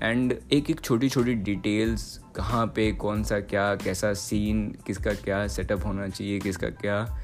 एंड 0.01 0.33
एक 0.51 0.69
एक 0.69 0.79
छोटी 0.79 1.09
छोटी 1.09 1.33
डिटेल्स 1.33 2.19
कहाँ 2.35 2.65
पे 2.67 2.91
कौन 2.91 3.23
सा 3.23 3.39
क्या, 3.39 3.75
कैसा 3.75 4.13
सीन 4.13 4.67
किसका 4.87 5.13
क्या 5.13 5.47
सेटअप 5.47 5.85
होना 5.85 6.07
चाहिए, 6.07 6.39
किसका 6.39 6.69
क्या, 6.69 7.17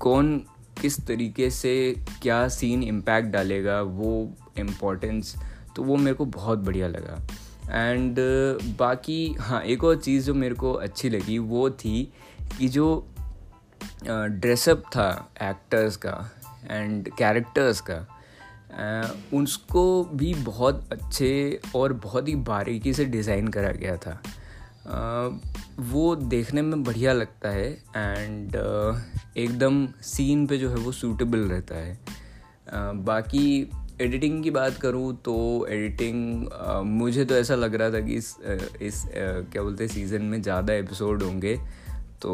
कौन, 0.00 0.36
किस 0.80 1.06
तरीके 1.06 1.50
से 1.50 2.04
क्या 2.22 2.48
सीन 2.48 2.82
इम्पैक्ट 2.82 3.28
डालेगा, 3.28 3.80
वो 3.82 4.32
इम्पोर्टेंस 4.58 5.34
तो 5.76 5.82
वो 5.82 5.96
मेरे 5.96 6.14
को 6.14 6.24
बहुत 6.24 6.58
बढ़िया 6.58 6.88
लगा। 6.88 7.20
एंड 7.70 8.16
बाकी 8.78 9.34
हाँ 9.40 9.62
एक 9.62 9.84
और 9.84 9.96
चीज़ 9.96 10.26
जो 10.26 10.34
मेरे 10.34 10.54
को 10.54 10.72
अच्छी 10.72 11.10
लगी, 11.10 11.38
वो 11.38 11.70
थी 11.70 12.12
कि 12.58 12.68
जो 12.68 13.06
ड्रेसअप 14.06 14.82
था 14.88 15.08
एक्टर्स 15.42 15.96
का 15.96 16.16
एंड 16.70 17.08
कैरेक्टर्स 17.18 17.80
का। 17.80 17.98
uh, 18.74 19.34
उसको 19.34 20.04
भी 20.14 20.34
बहुत 20.34 20.88
अच्छे 20.92 21.60
और 21.76 21.92
बहुत 21.92 22.28
ही 22.28 22.34
बारीकी 22.44 22.94
से 22.94 23.04
डिज़ाइन 23.06 23.48
करा 23.48 23.70
गया 23.72 23.96
था। 23.96 24.20
uh, 24.22 25.38
वो 25.84 26.14
देखने 26.16 26.62
में 26.62 26.82
बढ़िया 26.84 27.12
लगता 27.12 27.50
है 27.50 27.70
एंड 27.96 28.56
uh, 28.56 28.96
एकदम 29.36 29.86
सीन 30.04 30.46
पे 30.46 30.58
जो 30.58 30.70
है 30.70 30.76
वो 30.76 30.92
सूटेबल 30.92 31.48
रहता 31.48 31.76
है। 31.76 31.98
बाकी 33.04 33.46
एडिटिंग 34.00 34.42
की 34.42 34.50
बात 34.50 34.76
करूँ 34.76 35.14
तो 35.24 35.34
एडिटिंग 35.70 36.48
मुझे 36.84 37.24
तो 37.24 37.34
ऐसा 37.34 37.54
लग 37.54 37.74
रहा 37.74 37.90
था 37.90 38.00
कि 38.00 38.14
इस 38.14 38.36
इस 38.82 39.02
क्या 39.12 39.62
बोलते 39.62 39.84
हैं 39.84 39.90
सीज़न 39.90 40.22
में 40.22 40.40
ज़्यादा 40.42 40.74
एपिसोड 40.74 41.22
होंगे। 41.22 41.56
तो 42.22 42.32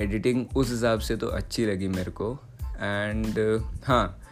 एडिटिंग 0.00 0.44
उस 0.56 0.70
हिसाब 0.70 1.00
से 1.00 1.16
तो 1.16 1.26
अच्छी 1.28 1.66
लगी 1.66 1.88
मेरे 1.88 2.10
को। 2.10 2.32
एंड 2.80 3.38
हाँ 3.84 4.22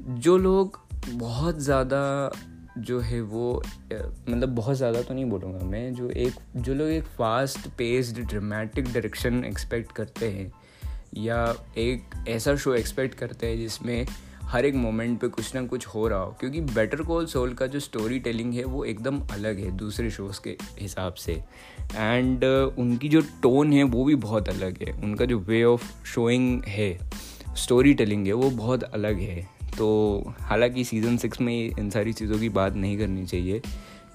जो 0.00 0.36
लोग 0.38 0.80
बहुत 1.08 1.58
ज़्यादा 1.58 2.30
जो 2.78 2.98
है 3.00 3.20
वो 3.20 3.62
मतलब 4.28 4.48
बहुत 4.48 4.76
ज़्यादा 4.76 5.02
तो 5.02 5.14
नहीं 5.14 5.24
बोलूँगा 5.24 5.64
मैं, 5.64 5.94
जो 5.94 6.10
एक, 6.10 6.34
जो 6.56 6.74
लोग 6.74 6.88
एक 6.88 7.04
fast 7.18 7.68
paced 7.78 8.20
dramatic 8.20 8.84
direction 8.84 9.44
expect 9.44 9.92
करते 9.92 10.30
हैं, 10.30 10.52
या 11.16 11.54
एक 11.78 12.24
ऐसा 12.28 12.56
शो 12.56 12.74
एक्सपेक्ट 12.74 13.14
करते 13.14 13.46
हैं 13.46 13.56
जिसमें 13.56 14.06
हर 14.44 14.66
एक 14.66 14.74
मोमेंट 14.74 15.20
पे 15.20 15.28
कुछ 15.28 15.54
ना 15.54 15.66
कुछ 15.66 15.86
हो 15.86 16.08
रहा 16.08 16.18
हो 16.18 16.36
क्योंकि 16.40 16.60
बेटर 16.60 17.02
कॉल 17.02 17.26
सोल 17.26 17.54
का 17.54 17.66
जो 17.66 17.80
स्टोरी 17.80 18.18
टेलिंग 18.18 18.54
है 18.54 18.64
वो 18.64 18.84
एकदम 18.84 19.20
अलग 19.20 19.58
है 19.58 19.70
दूसरे 19.70 20.10
शोज़ 20.10 20.40
के 20.44 20.56
हिसाब 20.78 21.14
से। 21.14 21.32
एंड 21.96 22.38
uh, 22.38 22.78
उनकी 22.78 23.08
जो 23.08 23.20
टोन 23.20 23.72
है 23.72 23.82
वो 23.82 24.04
भी 24.04 24.14
बहुत 24.14 24.48
अलग 24.48 24.82
है। 24.82 24.92
उनका 25.02 25.24
जो 25.24 25.38
वे 25.38 25.64
ऑफ़ 25.64 26.04
शोइंग 26.04 26.62
है 26.64 26.98
स्टोरी 27.56 27.94
टेलिंग 27.94 28.26
है 28.26 28.32
वो 28.32 28.50
बहुत 28.50 28.82
अलग 28.82 29.18
है। 29.18 29.48
तो 29.78 29.86
हालाँकि 30.40 30.84
सीज़न 30.84 31.16
सिक्स 31.16 31.40
में 31.40 31.70
इन 31.78 31.90
सारी 31.90 32.12
चीज़ों 32.12 32.38
की 32.38 32.48
बात 32.48 32.74
नहीं 32.74 32.98
करनी 32.98 33.26
चाहिए 33.26 33.62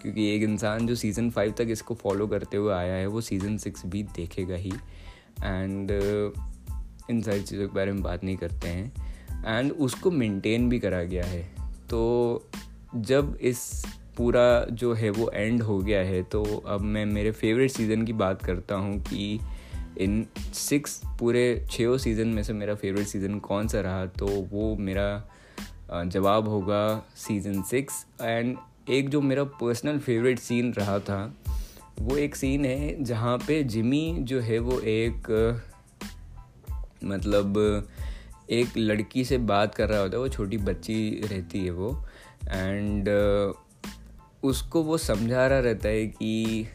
क्योंकि 0.01 0.35
एक 0.35 0.43
इंसान 0.43 0.87
जो 0.87 0.95
सीज़न 0.95 1.29
फाइव 1.29 1.51
तक 1.51 1.67
इसको 1.69 1.95
फॉलो 1.95 2.27
करते 2.27 2.57
हुए 2.57 2.73
आया 2.73 2.93
है 2.93 3.07
वो 3.07 3.21
सीज़न 3.21 3.57
सिक्स 3.57 3.85
भी 3.85 4.03
देखेगा 4.03 4.55
ही। 4.55 4.71
एंड 5.43 5.89
uh, 5.89 6.39
इन 7.09 7.21
सारी 7.21 7.41
चीज़ों 7.41 7.67
के 7.67 7.75
बारे 7.75 7.91
में 7.91 8.03
बात 8.03 8.23
नहीं 8.23 8.37
करते 8.37 8.67
हैं। 8.67 9.09
एंड 9.45 9.71
उसको 9.71 10.11
मेंटेन 10.11 10.69
भी 10.69 10.79
करा 10.79 11.03
गया 11.03 11.23
है। 11.23 11.51
तो 11.89 12.49
जब 12.95 13.37
इस 13.41 13.85
पूरा 14.17 14.67
जो 14.71 14.93
है 14.93 15.09
वो 15.09 15.31
एंड 15.33 15.61
हो 15.61 15.79
गया 15.79 15.99
है 15.99 16.23
तो 16.23 16.63
अब 16.67 16.81
मैं 16.81 17.05
मेरे 17.05 17.31
फेवरेट 17.31 17.71
सीज़न 17.71 18.05
की 18.05 18.13
बात 18.13 18.45
करता 18.45 18.75
हूँ 18.75 18.99
कि 18.99 19.39
इन 19.97 20.27
सिक्स 20.53 21.01
पूरे 21.19 21.65
छः 21.71 21.97
सीज़न 21.97 22.27
में 22.27 22.43
से 22.43 22.53
मेरा 22.53 22.75
फेवरेट 22.75 23.07
सीज़न 23.07 23.39
कौन 23.39 23.67
सा 23.67 23.81
रहा 23.81 24.05
तो 24.05 24.27
वो 24.27 24.75
मेरा 24.75 25.25
जवाब 26.05 26.47
होगा 26.47 27.05
सीज़न 27.15 27.61
सिक्स 27.61 28.05
एंड 28.21 28.57
एक 28.89 29.09
जो 29.09 29.21
मेरा 29.21 29.43
पर्सनल 29.43 29.99
फेवरेट 29.99 30.39
सीन 30.39 30.73
रहा 30.73 30.99
था, 30.99 31.35
वो 31.99 32.17
एक 32.17 32.35
सीन 32.35 32.65
है 32.65 33.03
जहाँ 33.03 33.37
पे 33.37 33.63
जिमी 33.63 34.17
जो 34.21 34.39
है 34.39 34.59
वो 34.59 34.79
एक 34.79 35.61
मतलब 37.03 37.53
एक 38.49 38.77
लड़की 38.77 39.25
से 39.25 39.37
बात 39.37 39.75
कर 39.75 39.89
रहा 39.89 39.99
होता 39.99 40.17
है 40.17 40.21
वो 40.21 40.27
छोटी 40.27 40.57
बच्ची 40.57 41.21
रहती 41.25 41.65
है 41.65 41.71
वो 41.71 42.05
एंड 42.47 43.09
uh, 43.09 43.55
उसको 44.43 44.83
वो 44.83 44.97
समझा 44.97 45.47
रहा 45.47 45.59
रहता 45.59 45.89
है 45.89 46.07
कि 46.07 46.67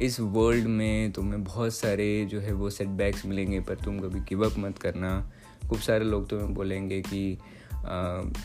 इस 0.00 0.20
वर्ल्ड 0.20 0.66
में 0.66 1.12
तुम्हें 1.12 1.44
बहुत 1.44 1.74
सारे 1.74 2.24
जो 2.24 2.40
है 2.40 2.52
वो 2.52 2.70
सेटबैक्स 2.70 3.26
मिलेंगे 3.26 3.60
पर 3.60 3.74
तुम 3.74 3.98
कभी 3.98 4.20
गिव 4.20 4.50
अप 4.50 4.58
मत 4.58 4.78
करना। 4.78 5.32
खूब 5.70 5.78
सारे 5.78 6.04
लोग 6.04 6.28
तुम्हें 6.28 6.54
बोलेंगे 6.54 7.02
कि 7.02 7.38
आ, 7.72 8.22
uh, 8.22 8.36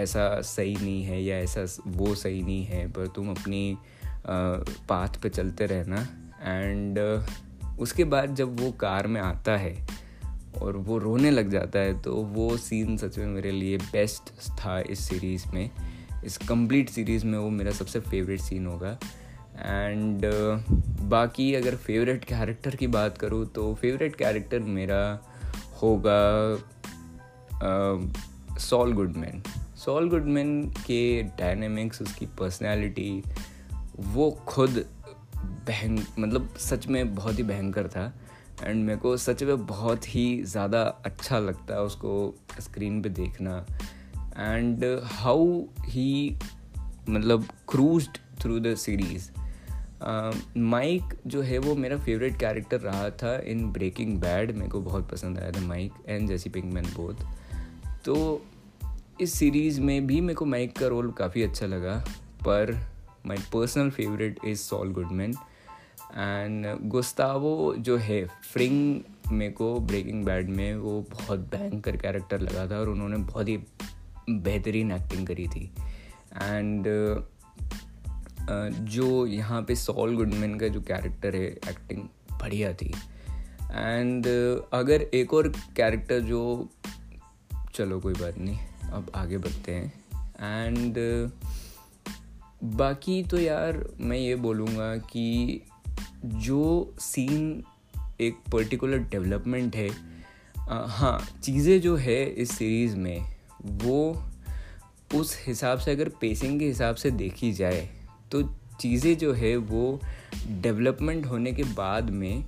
ऐसा 0.00 0.40
सही 0.40 0.74
नहीं 0.74 1.04
है 1.04 1.22
या 1.22 1.36
ऐसा 1.36 1.82
वो 1.86 2.14
सही 2.14 2.42
नहीं 2.42 2.64
है 2.64 2.92
पर 2.92 3.06
तुम 3.06 3.30
अपनी 3.30 3.78
पाथ 4.88 5.08
uh, 5.08 5.16
पे 5.16 5.28
चलते 5.28 5.66
रहना। 5.66 6.00
एंड 6.42 7.24
उसके 7.78 8.04
बाद 8.04 8.34
जब 8.34 8.60
वो 8.60 8.72
कार 8.72 9.06
में 9.06 9.20
आता 9.20 9.56
है 9.56 10.05
और 10.62 10.76
वो 10.76 10.98
रोने 10.98 11.30
लग 11.30 11.50
जाता 11.50 11.78
है 11.78 12.00
तो 12.02 12.14
वो 12.14 12.56
सीन 12.56 12.96
सच 12.96 13.18
में 13.18 13.26
मेरे 13.26 13.50
लिए 13.50 13.78
बेस्ट 13.78 14.30
था 14.52 14.80
इस 14.80 15.08
सीरीज़ 15.08 15.44
में। 15.54 15.70
इस 16.24 16.36
कंप्लीट 16.38 16.88
सीरीज़ 16.88 17.26
में 17.26 17.38
वो 17.38 17.50
मेरा 17.50 17.70
सबसे 17.70 18.00
फेवरेट 18.00 18.40
सीन 18.40 18.66
होगा। 18.66 18.98
एंड 19.58 20.18
uh, 20.18 20.62
बाकी 21.02 21.54
अगर 21.54 21.76
फेवरेट 21.76 22.24
कैरेक्टर 22.24 22.76
की 22.76 22.86
बात 22.86 23.18
करूँ 23.18 23.46
तो 23.46 23.74
फेवरेट 23.74 24.16
कैरेक्टर 24.16 24.58
मेरा 24.58 25.20
होगा 25.82 26.18
सॉल 28.58 28.92
गुडमैन 28.92 29.42
सॉल 29.76 30.08
गुडमैन 30.08 30.70
के 30.86 31.22
डायनेमिक्स 31.22 32.02
उसकी 32.02 32.26
पर्सनैलिटी 32.26 33.22
वो 33.96 34.30
खुद 34.46 34.84
बहन 35.68 35.98
मतलब 36.18 36.54
सच 36.58 36.86
में 36.86 37.14
बहुत 37.14 37.38
ही 37.38 37.42
भयंकर 37.42 37.88
था। 37.88 38.12
एंड 38.62 38.84
मेरे 38.84 38.98
को 38.98 39.16
सच 39.16 39.42
में 39.42 39.66
बहुत 39.66 40.14
ही 40.14 40.42
ज़्यादा 40.42 40.82
अच्छा 40.82 41.38
लगता 41.38 41.74
है 41.74 41.80
उसको 41.80 42.34
स्क्रीन 42.60 43.02
पे 43.02 43.08
देखना। 43.08 43.66
एंड 44.54 45.00
हाउ 45.04 45.62
ही 45.84 46.38
मतलब 47.08 47.44
cruise 47.68 48.08
through 48.40 48.60
the 48.60 48.74
series 48.74 49.30
Mike 50.58 51.02
जो 51.26 51.42
है 51.42 51.58
वो 51.58 51.74
मेरा 51.74 51.98
फेवरेट 51.98 52.40
कैरेक्टर 52.40 52.80
रहा 52.80 53.10
था 53.10 53.38
इन 53.38 53.72
ब्रेकिंग 53.72 54.18
बैड 54.18 54.56
मेरे 54.56 54.70
को 54.70 54.80
बहुत 54.80 55.10
पसंद 55.10 55.38
आया 55.38 55.50
था 55.50 55.60
Mike 55.60 55.92
and 56.08 56.28
Jesse 56.28 56.50
Pinkman 56.50 56.84
both 56.84 57.14
तो 58.04 58.46
इस 59.20 59.32
सीरीज़ 59.32 59.80
में 59.80 60.06
भी 60.06 60.20
मेरे 60.20 60.34
को 60.34 60.44
माइक 60.44 60.78
का 60.78 60.86
रोल 60.86 61.10
काफ़ी 61.10 61.42
अच्छा 61.42 61.66
लगा, 61.66 62.04
पर 62.40 62.86
my 63.26 63.36
personal 63.36 63.90
favourite 63.90 64.38
is 64.46 64.58
Saul 64.58 64.92
Goodman 64.92 65.34
and 66.12 66.66
Gustavo 66.88 67.74
जो 67.78 67.96
है 67.96 68.24
फ्रिंग 68.52 69.00
मेरे 69.32 69.52
को 69.52 69.78
ब्रेकिंग 69.80 70.24
बैड 70.24 70.48
में 70.48 70.76
वो 70.76 71.00
बहुत 71.12 71.38
भयंकर 71.54 71.96
कैरेक्टर 71.96 72.40
लगा 72.40 72.66
था 72.70 72.78
और 72.80 72.88
उन्होंने 72.88 73.16
बहुत 73.16 73.48
ही 73.48 73.56
बेहतरीन 74.30 74.92
एक्टिंग 74.92 75.26
करी 75.26 75.46
थी। 75.48 75.70
एंड 76.34 76.86
जो 78.86 79.26
यहाँ 79.26 79.62
पे 79.62 79.74
सॉल 79.74 80.16
गुडमैन 80.16 80.58
का 80.58 80.68
जो 80.68 80.80
कैरेक्टर 80.80 81.36
है 81.36 81.46
एक्टिंग 81.46 82.02
बढ़िया 82.32 82.72
थी। 82.72 82.92
एंड 83.72 84.26
अगर 84.72 85.02
एक 85.14 85.34
और 85.34 85.48
कैरेक्टर 85.76 86.20
जो, 86.20 86.68
चलो 87.74 88.00
कोई 88.00 88.14
बात 88.14 88.38
नहीं, 88.38 88.58
अब 88.92 89.10
आगे 89.14 89.38
बढ़ते 89.38 89.72
हैं। 89.72 89.92
एंड 90.40 90.98
बाकी 92.76 93.22
तो 93.22 93.38
यार 93.38 93.84
मैं 94.00 94.18
ये 94.18 94.34
बोलूँगा 94.36 94.96
कि 94.96 95.62
जो 96.24 96.94
सीन 96.98 97.64
एक 98.20 98.36
पर्टिकुलर 98.52 98.98
डेवलपमेंट 98.98 99.76
है 99.76 99.88
आ, 100.68 100.84
हाँ 100.86 101.18
चीज़ें 101.42 101.80
जो 101.80 101.96
है 101.96 102.24
इस 102.24 102.50
सीरीज़ 102.50 102.96
में 102.96 103.26
वो 103.62 104.22
उस 105.14 105.38
हिसाब 105.46 105.78
से 105.78 105.90
अगर 105.90 106.08
पेसिंग 106.08 106.58
के 106.60 106.66
हिसाब 106.66 106.94
से 106.94 107.10
देखी 107.10 107.52
जाए 107.52 107.88
तो 108.32 108.42
चीज़ें 108.80 109.18
जो 109.18 109.32
है 109.32 109.56
वो 109.56 110.00
डेवलपमेंट 110.48 111.26
होने 111.26 111.52
के 111.52 111.64
बाद 111.64 112.10
में 112.10 112.44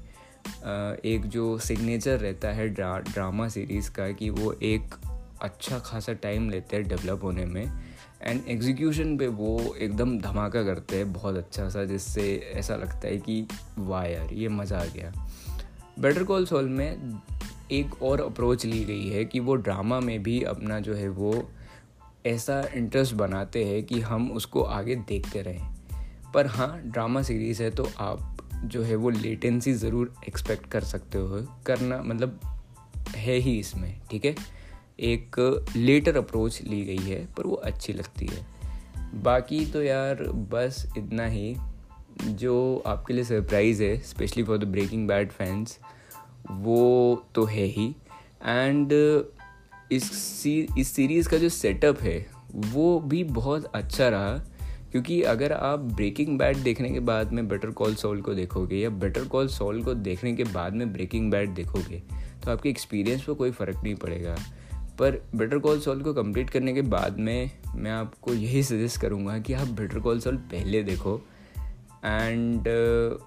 एक 1.04 1.26
जो 1.26 1.58
सिग्नेचर 1.58 2.18
रहता 2.18 2.48
है 2.48 2.68
ड्रा 2.68 2.98
ड्रामा 2.98 3.48
सीरीज़ 3.48 3.90
का 3.90 4.10
कि 4.12 4.30
वो 4.30 4.52
एक 4.52 4.94
अच्छा 5.42 5.78
खासा 5.78 6.12
टाइम 6.12 6.50
लेते 6.50 6.76
हैं 6.76 6.88
डेवलप 6.88 7.20
होने 7.22 7.44
में 7.44 7.87
एंड 8.22 8.40
एग्जीक्यूशन 8.48 9.16
पे 9.16 9.26
वो 9.26 9.76
एकदम 9.78 10.18
धमाका 10.18 10.62
करते 10.62 10.96
हैं, 10.96 11.12
बहुत 11.12 11.36
अच्छा 11.36 11.68
सा, 11.68 11.84
जिससे 11.84 12.52
ऐसा 12.54 12.76
लगता 12.76 13.06
है 13.08 13.18
कि, 13.18 13.46
वाह 13.78 14.04
यार, 14.04 14.32
ये 14.32 14.48
मज़ा 14.48 14.78
आ 14.78 14.84
गया. 14.84 15.12
बेटर 15.98 16.24
कॉल 16.24 16.46
सॉल्व 16.46 16.70
में 16.70 17.20
एक 17.72 18.02
और 18.02 18.20
अप्रोच 18.20 18.64
ली 18.64 18.84
गई 18.84 19.08
है 19.08 19.24
कि 19.24 19.40
वो 19.40 19.54
ड्रामा 19.54 20.00
में 20.00 20.22
भी 20.22 20.42
अपना 20.42 20.80
जो 20.80 20.94
है 20.94 21.08
वो 21.08 21.50
ऐसा 22.26 22.68
इंटरेस्ट 22.74 23.14
बनाते 23.14 23.64
हैं 23.64 23.82
कि 23.82 24.00
हम 24.00 24.30
उसको 24.30 24.62
आगे 24.62 24.96
देखते 24.96 25.42
रहें। 25.42 25.74
पर 26.34 26.46
हाँ 26.46 26.80
ड्रामा 26.84 27.22
सीरीज़ 27.22 27.62
है 27.62 27.70
तो 27.70 27.88
आप 27.98 28.38
जो 28.64 28.82
है 28.82 28.96
वो 28.96 29.10
लेटेंसी 29.10 29.72
ज़रूर 29.72 30.14
एक्सपेक्ट 30.28 30.66
कर 30.66 30.84
सकते 30.84 31.18
हो। 31.18 31.46
करना 31.66 32.02
मतलब 32.02 32.40
है 33.16 33.36
ही 33.36 33.58
इसमें, 33.58 34.00
ठीक 34.10 34.24
है? 34.24 34.57
एक 35.00 35.36
लेटर 35.76 36.16
अप्रोच 36.16 36.62
ली 36.62 36.84
गई 36.84 37.10
है, 37.10 37.28
पर 37.36 37.46
वो 37.46 37.54
अच्छी 37.54 37.92
लगती 37.92 38.26
है। 38.26 38.46
बाकी 39.14 39.66
तो 39.66 39.82
यार, 39.82 40.14
बस 40.24 40.92
इतना 40.98 41.26
ही। 41.26 41.56
जो 42.24 42.82
आपके 42.86 43.14
लिए 43.14 43.24
सरप्राइज़ 43.24 43.82
है 43.82 43.98
specially 43.98 44.42
for 44.42 44.58
the 44.58 44.64
Breaking 44.64 45.08
Bad 45.08 45.30
fans 45.30 45.78
वो 46.50 47.26
तो 47.34 47.44
है 47.44 47.64
ही। 47.64 47.94
एंड 48.46 48.92
इस 49.92 50.12
सी, 50.12 50.66
इस 50.78 50.92
सीरीज़ 50.92 51.28
का 51.28 51.36
जो 51.36 51.48
सेटअप 51.48 52.00
है, 52.00 52.26
वो 52.54 53.00
भी 53.00 53.24
बहुत 53.24 53.64
अच्छा 53.64 54.08
रहा। 54.08 54.32
क्योंकि 54.92 55.22
अगर 55.22 55.52
आप 55.52 55.78
ब्रेकिंग 55.78 56.38
बैड 56.38 56.56
देखने 56.56 56.90
के 56.90 57.00
बाद 57.00 57.32
में 57.32 57.48
बेटर 57.48 57.70
कॉल 57.70 57.94
सोल 57.94 58.20
को 58.20 58.34
देखोगे, 58.34 58.76
या 58.76 58.90
बेटर 58.90 59.24
कॉल 59.24 59.48
सोल 59.48 59.82
को 59.82 59.94
देखने 59.94 60.32
के 60.32 60.44
बाद 60.44 60.72
में 60.72 60.92
ब्रेकिंग 60.92 61.30
बैड 61.30 61.50
देखोगे 61.50 62.02
तो 62.44 62.50
आपके 62.50 62.68
एक्सपीरियंस 62.68 63.22
पर 63.22 63.34
कोई 63.34 63.50
फ़र्क 63.50 63.80
नहीं 63.84 63.94
पड़ेगा। 63.94 64.36
पर 64.98 65.28
बेटर 65.34 65.58
कॉल 65.58 65.80
सॉल्व 65.80 66.04
को 66.04 66.14
कंप्लीट 66.14 66.50
करने 66.50 66.74
के 66.74 66.82
बाद 66.82 67.18
में 67.18 67.50
मैं 67.74 67.90
आपको 67.90 68.34
यही 68.34 68.62
सजेस्ट 68.62 69.00
करूँगा 69.00 69.38
कि 69.38 69.52
आप 69.52 69.68
बेटर 69.68 69.98
कॉल 69.98 70.20
सॉल 70.20 70.36
पहले 70.36 70.82
देखो 70.82 71.20
एंड 72.04 72.60
uh, 72.60 73.22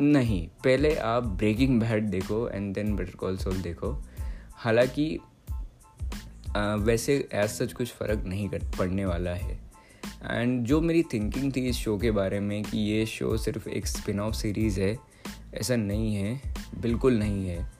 नहीं 0.00 0.48
पहले 0.48 0.94
आप 0.94 1.24
ब्रेकिंग 1.24 1.80
बैड 1.80 2.04
देखो 2.04 2.48
and 2.48 2.74
then 2.74 2.96
Better 2.96 3.10
Call 3.10 3.36
Saul 3.36 3.58
देखो। 3.58 4.04
हालाँकि 4.52 5.18
uh, 5.50 6.78
वैसे 6.78 7.28
एज 7.32 7.50
सच 7.50 7.72
कुछ 7.72 7.92
फ़र्क 7.92 8.24
नहीं 8.26 8.48
कर 8.48 8.62
पड़ने 8.78 9.04
वाला 9.04 9.30
है। 9.30 9.60
एंड 10.30 10.64
जो 10.64 10.80
मेरी 10.80 11.02
थिंकिंग 11.02 11.52
थी 11.56 11.60
इस 11.60 11.76
शो 11.76 11.98
के 11.98 12.10
बारे 12.10 12.40
में 12.40 12.62
कि 12.62 12.78
ये 12.78 13.06
शो 13.06 13.36
सिर्फ़ 13.36 13.68
एक 13.68 13.86
स्पिन 13.86 14.20
ऑफ़ 14.20 14.34
सीरीज़ 14.34 14.80
है 14.80 14.98
ऐसा 15.54 15.76
नहीं 15.76 16.14
है 16.14 16.40
बिल्कुल 16.80 17.14
नहीं 17.14 17.48
है। 17.48 17.77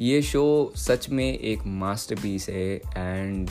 ये 0.00 0.20
शो 0.22 0.72
सच 0.76 1.08
में 1.10 1.38
एक 1.38 1.62
मास्टरपीस 1.66 2.48
है 2.48 2.74
and 2.96 3.50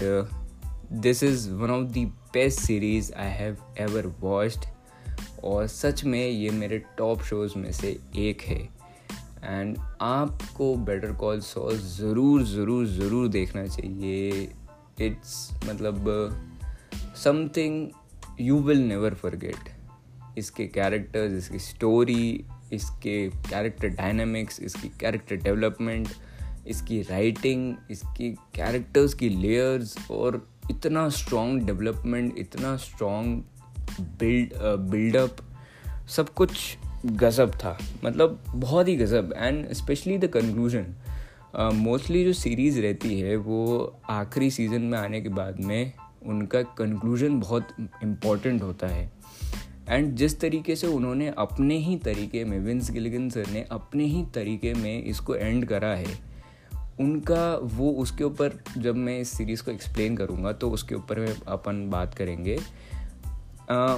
this 1.02 1.24
is 1.24 1.50
one 1.52 1.70
of 1.72 1.88
the 1.94 2.04
best 2.34 2.60
series 2.60 3.12
I 3.14 3.30
have 3.30 3.58
ever 3.80 4.06
watched 4.20 4.66
और 5.44 5.66
सच 5.68 6.04
में 6.04 6.30
ये 6.30 6.50
मेरे 6.50 6.78
टॉप 6.98 7.22
शोज़ 7.22 7.58
में 7.60 7.72
से 7.72 7.90
एक 8.18 8.42
है। 8.42 8.60
एंड 9.44 9.78
आपको 10.02 10.74
बेटर 10.86 11.12
कॉल 11.16 11.40
सॉल 11.42 11.78
ज़रूर 11.78 12.44
ज़रूर 12.44 12.86
ज़रूर 12.88 13.28
देखना 13.30 13.66
चाहिए। 13.66 14.48
इट्स 15.02 15.50
मतलब 15.66 16.06
something 17.24 17.90
you 18.42 18.60
will 18.60 18.82
never 18.84 19.14
forget 19.14 19.70
इसके 20.38 20.68
कैरेक्टर्स 20.70 21.34
इसकी 21.34 21.60
स्टोरी 21.60 22.46
इसके 22.74 23.28
कैरेक्टर 23.30 23.90
डायनामिक्स 23.90 24.60
इसकी 24.62 24.90
कैरेक्टर 25.00 25.36
डेवलपमेंट 25.36 26.08
इसकी 26.68 27.02
राइटिंग 27.02 27.76
इसकी 27.92 28.32
कैरेक्टर्स 28.56 29.14
की 29.14 29.30
लेयर्स 29.30 29.98
और 30.12 30.50
इतना 30.72 31.10
स्ट्रॉन्ग 31.10 31.66
डेवलपमेंट 31.66 32.38
इतना 32.38 32.78
स्ट्रॉन्ग 32.78 33.44
बिल्ड 34.02 34.54
बिल्डअप 34.92 35.38
सब 36.10 36.30
कुछ 36.30 36.78
गज़ब 37.06 37.52
था। 37.52 37.78
मतलब 38.06 38.44
बहुत 38.50 38.88
ही 38.88 38.96
गज़ब। 38.96 39.34
And 39.38 39.74
specially 39.74 40.18
the 40.18 40.28
conclusion 40.28 40.96
mostly 41.56 42.24
जो 42.26 42.34
सीरीज़ 42.34 42.80
रहती 42.80 43.20
है, 43.20 43.36
वो 43.36 44.00
आखिरी 44.10 44.52
सीज़न 44.52 44.82
में 44.82 44.98
आने 44.98 45.22
के 45.22 45.30
बाद 45.30 45.60
में 45.60 45.94
उनका 46.26 46.62
कंक्लूजन 46.62 47.40
बहुत 47.40 47.68
इंपॉर्टेंट 48.04 48.64
होता 48.64 48.88
है। 48.88 49.12
एंड 49.90 50.16
जिस 50.16 50.40
तरीके 50.40 50.76
से 50.76 50.88
उन्होंने 50.88 51.34
अपने 51.38 51.78
ही 51.78 51.96
तरीके 51.96 52.44
में 52.46 52.60
विंस 52.60 52.92
गिलिगन 52.92 53.30
सर 53.30 53.48
ने 53.48 53.66
अपने 53.72 54.04
ही 54.04 54.26
तरीके 54.36 54.74
में 54.74 55.04
इसको 55.04 55.36
एंड 55.36 55.66
करा 55.66 55.88
है 55.88 56.27
उनका 57.00 57.60
वो 57.64 57.92
उसके 57.92 58.24
ऊपर 58.24 58.54
जब 58.78 58.96
मैं 58.96 59.20
इस 59.20 59.30
सीरीज़ 59.30 59.64
को 59.64 59.72
एक्सप्लेन 59.72 60.18
करूँगा 60.18 60.52
तो 60.52 60.70
उसके 60.70 60.96
ऊपर 60.96 61.20
में 61.20 61.36
अपन 61.48 61.90
बात 61.90 62.14
करेंगे। 62.14 62.58
आ, 63.70 63.98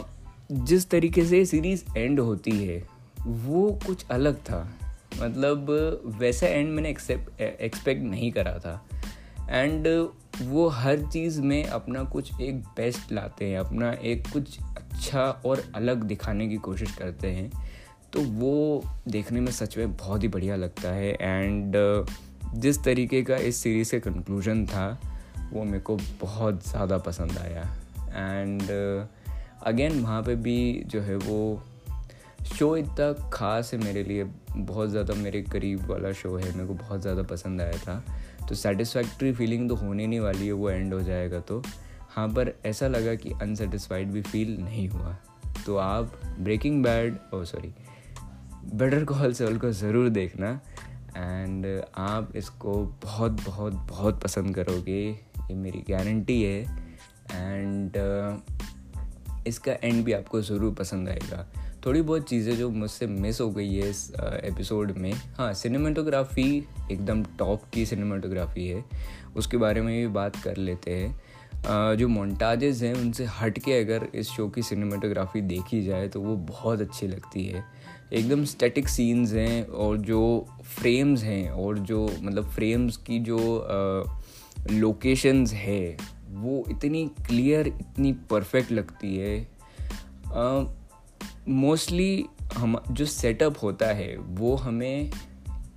जिस 0.51 0.89
तरीके 0.89 1.25
से 1.25 1.45
सीरीज़ 1.45 1.83
एंड 1.97 2.19
होती 2.19 2.51
है 2.51 2.87
वो 3.21 3.79
कुछ 3.87 4.05
अलग 4.07 4.35
था। 4.35 4.71
मतलब 5.21 5.69
वैसा 6.19 6.47
एंड 6.47 6.69
मैंने 6.69 6.89
एक्सपेक्ट 6.89 8.03
नहीं 8.03 8.31
करा 8.31 8.59
था। 8.59 8.85
एंड 9.49 10.09
वो 10.41 10.67
हर 10.67 11.01
चीज़ 11.01 11.41
में 11.41 11.63
अपना 11.65 12.03
कुछ 12.03 12.39
एक 12.41 12.59
बेस्ट 12.77 13.11
लाते 13.11 13.45
हैं 13.45 13.59
अपना 13.59 13.91
एक 13.91 14.27
कुछ 14.27 14.59
अच्छा 14.61 15.23
और 15.45 15.63
अलग 15.75 16.03
दिखाने 16.03 16.47
की 16.47 16.55
कोशिश 16.55 16.95
करते 16.95 17.27
हैं। 17.27 17.51
तो 18.13 18.21
वो 18.21 18.83
देखने 19.07 19.39
में 19.39 19.51
सच 19.51 19.77
में 19.77 19.97
बहुत 19.97 20.23
ही 20.23 20.27
बढ़िया 20.27 20.55
लगता 20.55 20.89
है। 20.89 21.17
एंड 21.21 21.75
जिस 22.55 22.83
तरीके 22.83 23.21
का 23.23 23.35
इस 23.35 23.57
सीरीज़ 23.57 23.95
का 23.95 24.11
कंक्लूजन 24.11 24.65
था, 24.65 24.99
वो 25.53 25.63
मेरे 25.63 25.79
को 25.79 25.95
बहुत 26.21 26.67
ज़्यादा 26.67 26.97
पसंद 26.97 27.37
आया। 27.37 27.63
एंड 28.13 28.61
अगेन 29.63 29.99
वहाँ 30.01 30.21
पे 30.23 30.35
भी 30.35 30.83
जो 30.87 31.01
है 31.01 31.15
वो 31.15 31.61
शो 32.57 32.75
इतना 32.77 33.11
ख़ास 33.29 33.73
है 33.73 33.79
मेरे 33.79 34.03
लिए। 34.03 34.23
बहुत 34.55 34.89
ज़्यादा 34.89 35.13
मेरे 35.13 35.41
करीब 35.41 35.85
वाला 35.85 36.11
शो 36.11 36.35
है, 36.37 36.51
मेरे 36.53 36.67
को 36.67 36.73
बहुत 36.73 37.01
ज़्यादा 37.01 37.23
पसंद 37.23 37.61
आया 37.61 37.77
था। 37.77 38.03
तो 38.49 38.55
सेटिस्फैक्ट्री 38.55 39.31
फीलिंग 39.33 39.67
तो 39.69 39.75
होने 39.75 40.07
नहीं 40.07 40.19
वाली 40.19 40.45
है, 40.45 40.51
वो 40.51 40.69
एंड 40.69 40.93
हो 40.93 41.01
जाएगा 41.01 41.39
तो। 41.39 41.61
हाँ 42.09 42.27
पर 42.27 42.53
ऐसा 42.65 42.87
लगा 42.87 43.15
कि 43.15 43.31
अनसेटिस्फाइड 43.41 44.11
भी 44.11 44.21
फील 44.21 44.57
नहीं 44.61 44.87
हुआ। 44.89 45.15
तो 45.65 45.75
आप 45.77 46.19
Breaking 46.39 46.83
Bad 46.83 47.17
oh 47.33 47.43
sorry 47.43 47.73
Better 48.73 49.03
Call 49.05 49.33
Saul 49.33 49.57
को 49.57 49.71
ज़रूर 49.71 50.09
देखना। 50.09 50.59
एंड 51.17 51.65
आप 51.97 52.33
इसको 52.35 52.73
बहुत 53.03 53.31
बहुत 53.45 53.73
बहुत 53.73 54.21
पसंद 54.23 54.55
करोगे। 54.55 55.01
ये 55.09 55.53
मेरी 55.53 55.83
गारंटी 55.89 56.41
है। 56.43 56.61
एंड 57.31 57.91
uh, 57.91 59.47
इसका 59.47 59.71
एंड 59.83 60.03
भी 60.05 60.13
आपको 60.13 60.41
ज़रूर 60.41 60.73
पसंद 60.73 61.09
आएगा। 61.09 61.47
थोड़ी 61.85 62.01
बहुत 62.01 62.29
चीज़ें 62.29 62.55
जो 62.57 62.69
मुझसे 62.69 63.07
मिस 63.07 63.41
हो 63.41 63.49
गई 63.51 63.73
है 63.75 63.89
इस 63.89 64.11
एपिसोड 64.43 64.91
uh, 64.91 64.97
में। 64.97 65.13
हाँ 65.37 65.53
सिनेमाटोग्राफी 65.53 66.67
एकदम 66.91 67.23
टॉप 67.23 67.63
की 67.73 67.85
सिनेमाटोग्राफी 67.85 68.67
है। 68.67 68.83
उसके 69.35 69.57
बारे 69.57 69.81
में 69.81 69.95
भी 69.97 70.07
बात 70.07 70.35
कर 70.35 70.57
लेते 70.57 70.95
हैं। 70.95 71.21
Uh, 71.59 71.95
जो 71.95 72.07
मोन्टाजेज 72.07 72.83
हैं 72.83 72.93
उनसे 72.93 73.25
हट 73.25 73.59
के 73.59 73.79
अगर 73.79 74.07
इस 74.15 74.29
शो 74.29 74.47
की 74.49 74.61
सिनेमाटोग्राफी 74.63 75.41
देखी 75.41 75.83
जाए 75.83 76.07
तो 76.07 76.21
वो 76.21 76.35
बहुत 76.35 76.81
अच्छी 76.81 77.07
लगती 77.07 77.45
है। 77.45 77.63
एकदम 78.13 78.43
स्टैटिक 78.45 78.87
सीन्स 78.89 79.33
हैं 79.33 79.65
और 79.65 79.97
जो 79.97 80.47
फ्रेम्स 80.63 81.23
हैं 81.23 81.49
और 81.51 81.79
जो 81.79 82.09
मतलब 82.21 82.49
फ्रेम्स 82.49 82.97
की 82.97 83.19
जो 83.19 83.37
लोकेशंस 84.71 85.53
है, 85.53 85.97
वो 86.29 86.63
इतनी 86.69 87.05
क्लियर 87.27 87.67
इतनी 87.67 88.13
परफेक्ट 88.29 88.71
लगती 88.71 89.15
है। 89.17 89.47
मोस्टली 91.49 92.25
हम, 92.55 92.77
जो 92.91 93.05
सेटअप 93.05 93.57
होता 93.63 93.87
है, 93.87 94.15
वो 94.17 94.55
हमें 94.55 95.11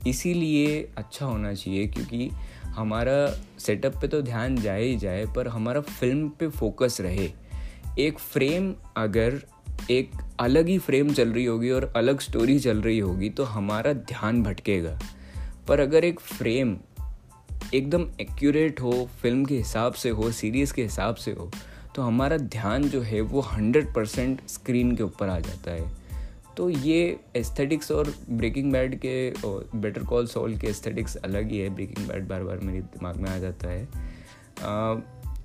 इसीलिए 0.07 0.81
अच्छा 0.99 1.27
होना 1.27 1.53
चाहिए 1.55 1.87
क्योंकि 1.87 2.29
हमारा 2.67 3.27
सेटअप 3.59 4.01
पे 4.01 4.09
तो 4.09 4.23
ध्यान 4.23 4.57
जाए 4.57 4.83
ही 4.83 4.97
जाए, 4.97 5.25
पर 5.27 5.49
हमारा 5.49 5.81
फ़िल्म 5.81 6.29
पे 6.29 6.49
फोकस 6.49 6.99
रहे। 7.01 7.31
एक 7.99 8.19
फ्रेम 8.19 8.73
अगर 8.97 9.43
एक 9.91 10.11
अलग 10.43 10.69
ही 10.69 10.79
फ्रेम 10.79 11.13
चल 11.13 11.33
रही 11.33 11.45
होगी 11.45 11.71
और 11.71 11.93
अलग 11.97 12.21
स्टोरी 12.21 12.59
चल 12.59 12.83
रही 12.83 12.99
होगी 12.99 13.31
तो 13.31 13.45
हमारा 13.45 13.93
ध्यान 13.93 14.43
भटकेगा। 14.43 14.99
पर 15.69 15.81
अगर 15.81 16.05
एक 16.05 16.21
फ्रेम 16.21 16.77
एकदम 17.75 18.07
एक्यूरेट 18.21 18.81
हो 18.81 18.93
फ़िल्म 19.23 19.45
के 19.45 19.57
हिसाब 19.57 19.93
से 19.93 20.11
हो 20.11 20.31
सीरीज़ 20.33 20.73
के 20.75 20.83
हिसाब 20.83 21.15
से 21.15 21.33
हो 21.33 21.51
तो 21.95 22.03
हमारा 22.03 22.37
ध्यान 22.37 22.89
जो 22.89 23.01
है 23.03 23.21
वो 23.21 23.41
हंड्रेड 23.43 23.93
परसेंट 23.95 24.41
स्क्रीन 24.49 24.95
के 24.97 25.03
ऊपर 25.03 25.29
आ 25.29 25.39
जाता 25.41 25.71
है। 25.71 25.91
तो 26.57 26.69
ये 26.71 27.17
एस्थेटिक्स 27.37 27.91
और 27.93 28.13
ब्रेकिंग 28.31 28.73
बैड 28.73 28.99
के 29.05 29.15
बेटर 29.47 30.03
कॉल 30.05 30.27
सॉल 30.27 30.57
के 30.59 30.67
एस्थेटिक्स 30.67 31.17
अलग 31.17 31.51
ही 31.51 31.59
है। 31.59 31.69
ब्रेकिंग 31.71 32.09
बैड 32.09 32.29
बार 32.29 32.45
बार 32.45 32.59
मेरे 32.59 32.81
दिमाग 32.81 33.17
में 33.17 33.31
आ 33.31 33.39
जाता 33.39 33.69
है। 33.69 33.85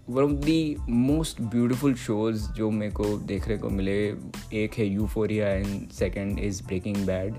One 0.09 0.23
of 0.23 0.31
the 0.31 0.75
most 0.89 1.41
beautiful 1.41 1.93
shows 1.93 2.51
जो 2.51 2.69
मेरे 2.71 2.91
को 2.91 3.17
देखने 3.17 3.57
को 3.57 3.69
मिले 3.69 4.07
एक 4.53 4.69
है 4.77 4.85
Euphoria 4.85 5.49
and 5.49 5.89
second 5.89 6.39
is 6.39 6.63
Breaking 6.63 6.97
Bad 6.97 7.35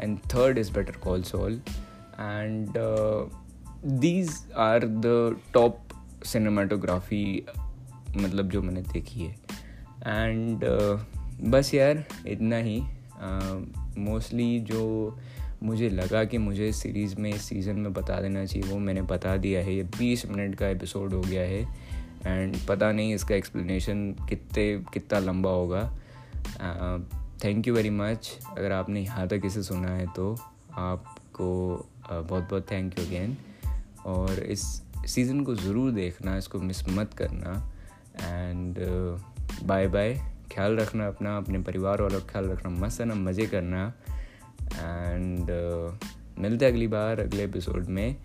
and 0.00 0.18
third 0.18 0.58
is 0.58 0.72
Better 0.72 0.92
Call 0.92 1.22
Saul 1.22 1.62
and 2.20 2.68
these 3.84 4.30
are 4.56 4.86
the 4.86 5.36
top 5.54 5.78
cinematography 6.24 7.46
मतलब 8.16 8.48
जो 8.48 8.62
मैंने 8.62 8.82
देखी 8.82 9.20
है। 9.20 9.32
एंड 10.06 10.56
uh, 10.58 11.00
बस 11.40 11.74
यार 11.74 12.04
इतना 12.26 12.56
ही। 12.56 12.82
मोस्टली 13.98 14.60
uh, 14.60 14.66
जो 14.66 15.18
मुझे 15.62 15.88
लगा 15.88 16.24
कि 16.24 16.38
मुझे 16.38 16.72
सीरीज़ 16.72 17.16
में 17.16 17.34
इस 17.34 17.42
सीज़न 17.42 17.76
में 17.76 17.92
बता 17.92 18.20
देना 18.20 18.44
चाहिए 18.44 18.72
वो 18.72 18.78
मैंने 18.78 19.02
बता 19.02 19.36
दिया 19.36 19.60
है। 19.60 19.74
ये 19.74 19.82
बीस 19.82 20.26
मिनट 20.26 20.54
का 20.54 20.68
एपिसोड 20.68 21.14
हो 21.14 21.20
गया 21.20 21.42
है। 21.42 21.87
एंड 22.28 22.56
पता 22.68 22.90
नहीं 22.92 23.14
इसका 23.14 23.34
एक्सप्लेनेशन 23.34 24.10
कितने 24.28 24.64
कितना 24.92 25.18
लंबा 25.20 25.50
होगा। 25.50 25.82
थैंक 27.44 27.68
यू 27.68 27.74
वेरी 27.74 27.90
मच 27.90 28.38
अगर 28.48 28.72
आपने 28.72 29.00
यहाँ 29.00 29.26
तक 29.28 29.42
इसे 29.44 29.62
सुना 29.62 29.88
है 29.88 30.06
तो 30.16 30.34
आपको 30.78 31.48
बहुत 32.10 32.42
बहुत 32.42 32.70
थैंक 32.70 32.98
यू 32.98 33.04
अगेन 33.04 33.36
और 34.06 34.38
इस 34.40 34.62
सीज़न 35.06 35.40
को 35.44 35.54
ज़रूर 35.54 35.90
देखना 35.92 36.36
इसको 36.36 36.58
मिस 36.60 36.88
मत 36.88 37.14
करना। 37.14 37.52
एंड 38.20 38.78
बाय 39.64 39.86
बाय 39.88 40.14
ख्याल 40.52 40.76
रखना 40.76 41.06
अपना 41.08 41.36
अपने 41.36 41.58
परिवार 41.62 42.02
वालों 42.02 42.20
का 42.20 42.26
ख्याल 42.26 42.48
रखना 42.50 42.70
मस्त 42.76 43.02
ना 43.02 43.14
मज़े 43.14 43.46
करना। 43.46 43.86
एंड 44.62 45.50
uh, 45.50 46.08
मिलते 46.38 46.66
अगली 46.66 46.86
बार 46.86 47.20
अगले 47.20 47.44
एपिसोड 47.44 47.86
में। 47.88 48.16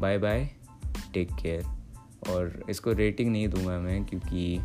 बाय 0.00 0.18
बाय 0.18 0.48
टेक 1.14 1.32
केयर 1.32 1.79
और 2.28 2.64
इसको 2.70 2.92
रेटिंग 2.92 3.32
नहीं 3.32 3.48
दूँगा 3.48 3.78
मैं, 3.78 4.04
क्योंकि 4.04 4.60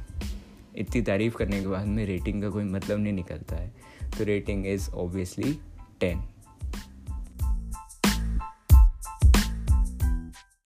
इतनी 0.75 1.01
तारीफ़ 1.01 1.35
करने 1.35 1.61
के 1.61 1.67
बाद 1.67 1.87
में 1.87 2.05
रेटिंग 2.05 2.41
का 2.41 2.49
कोई 2.49 2.63
मतलब 2.63 2.99
नहीं 2.99 3.13
निकलता 3.13 3.55
है। 3.55 3.73
तो 4.17 4.23
रेटिंग 4.23 4.67
इज़ 4.67 4.89
ऑब्वियसली 4.89 5.59
टेन 5.99 6.23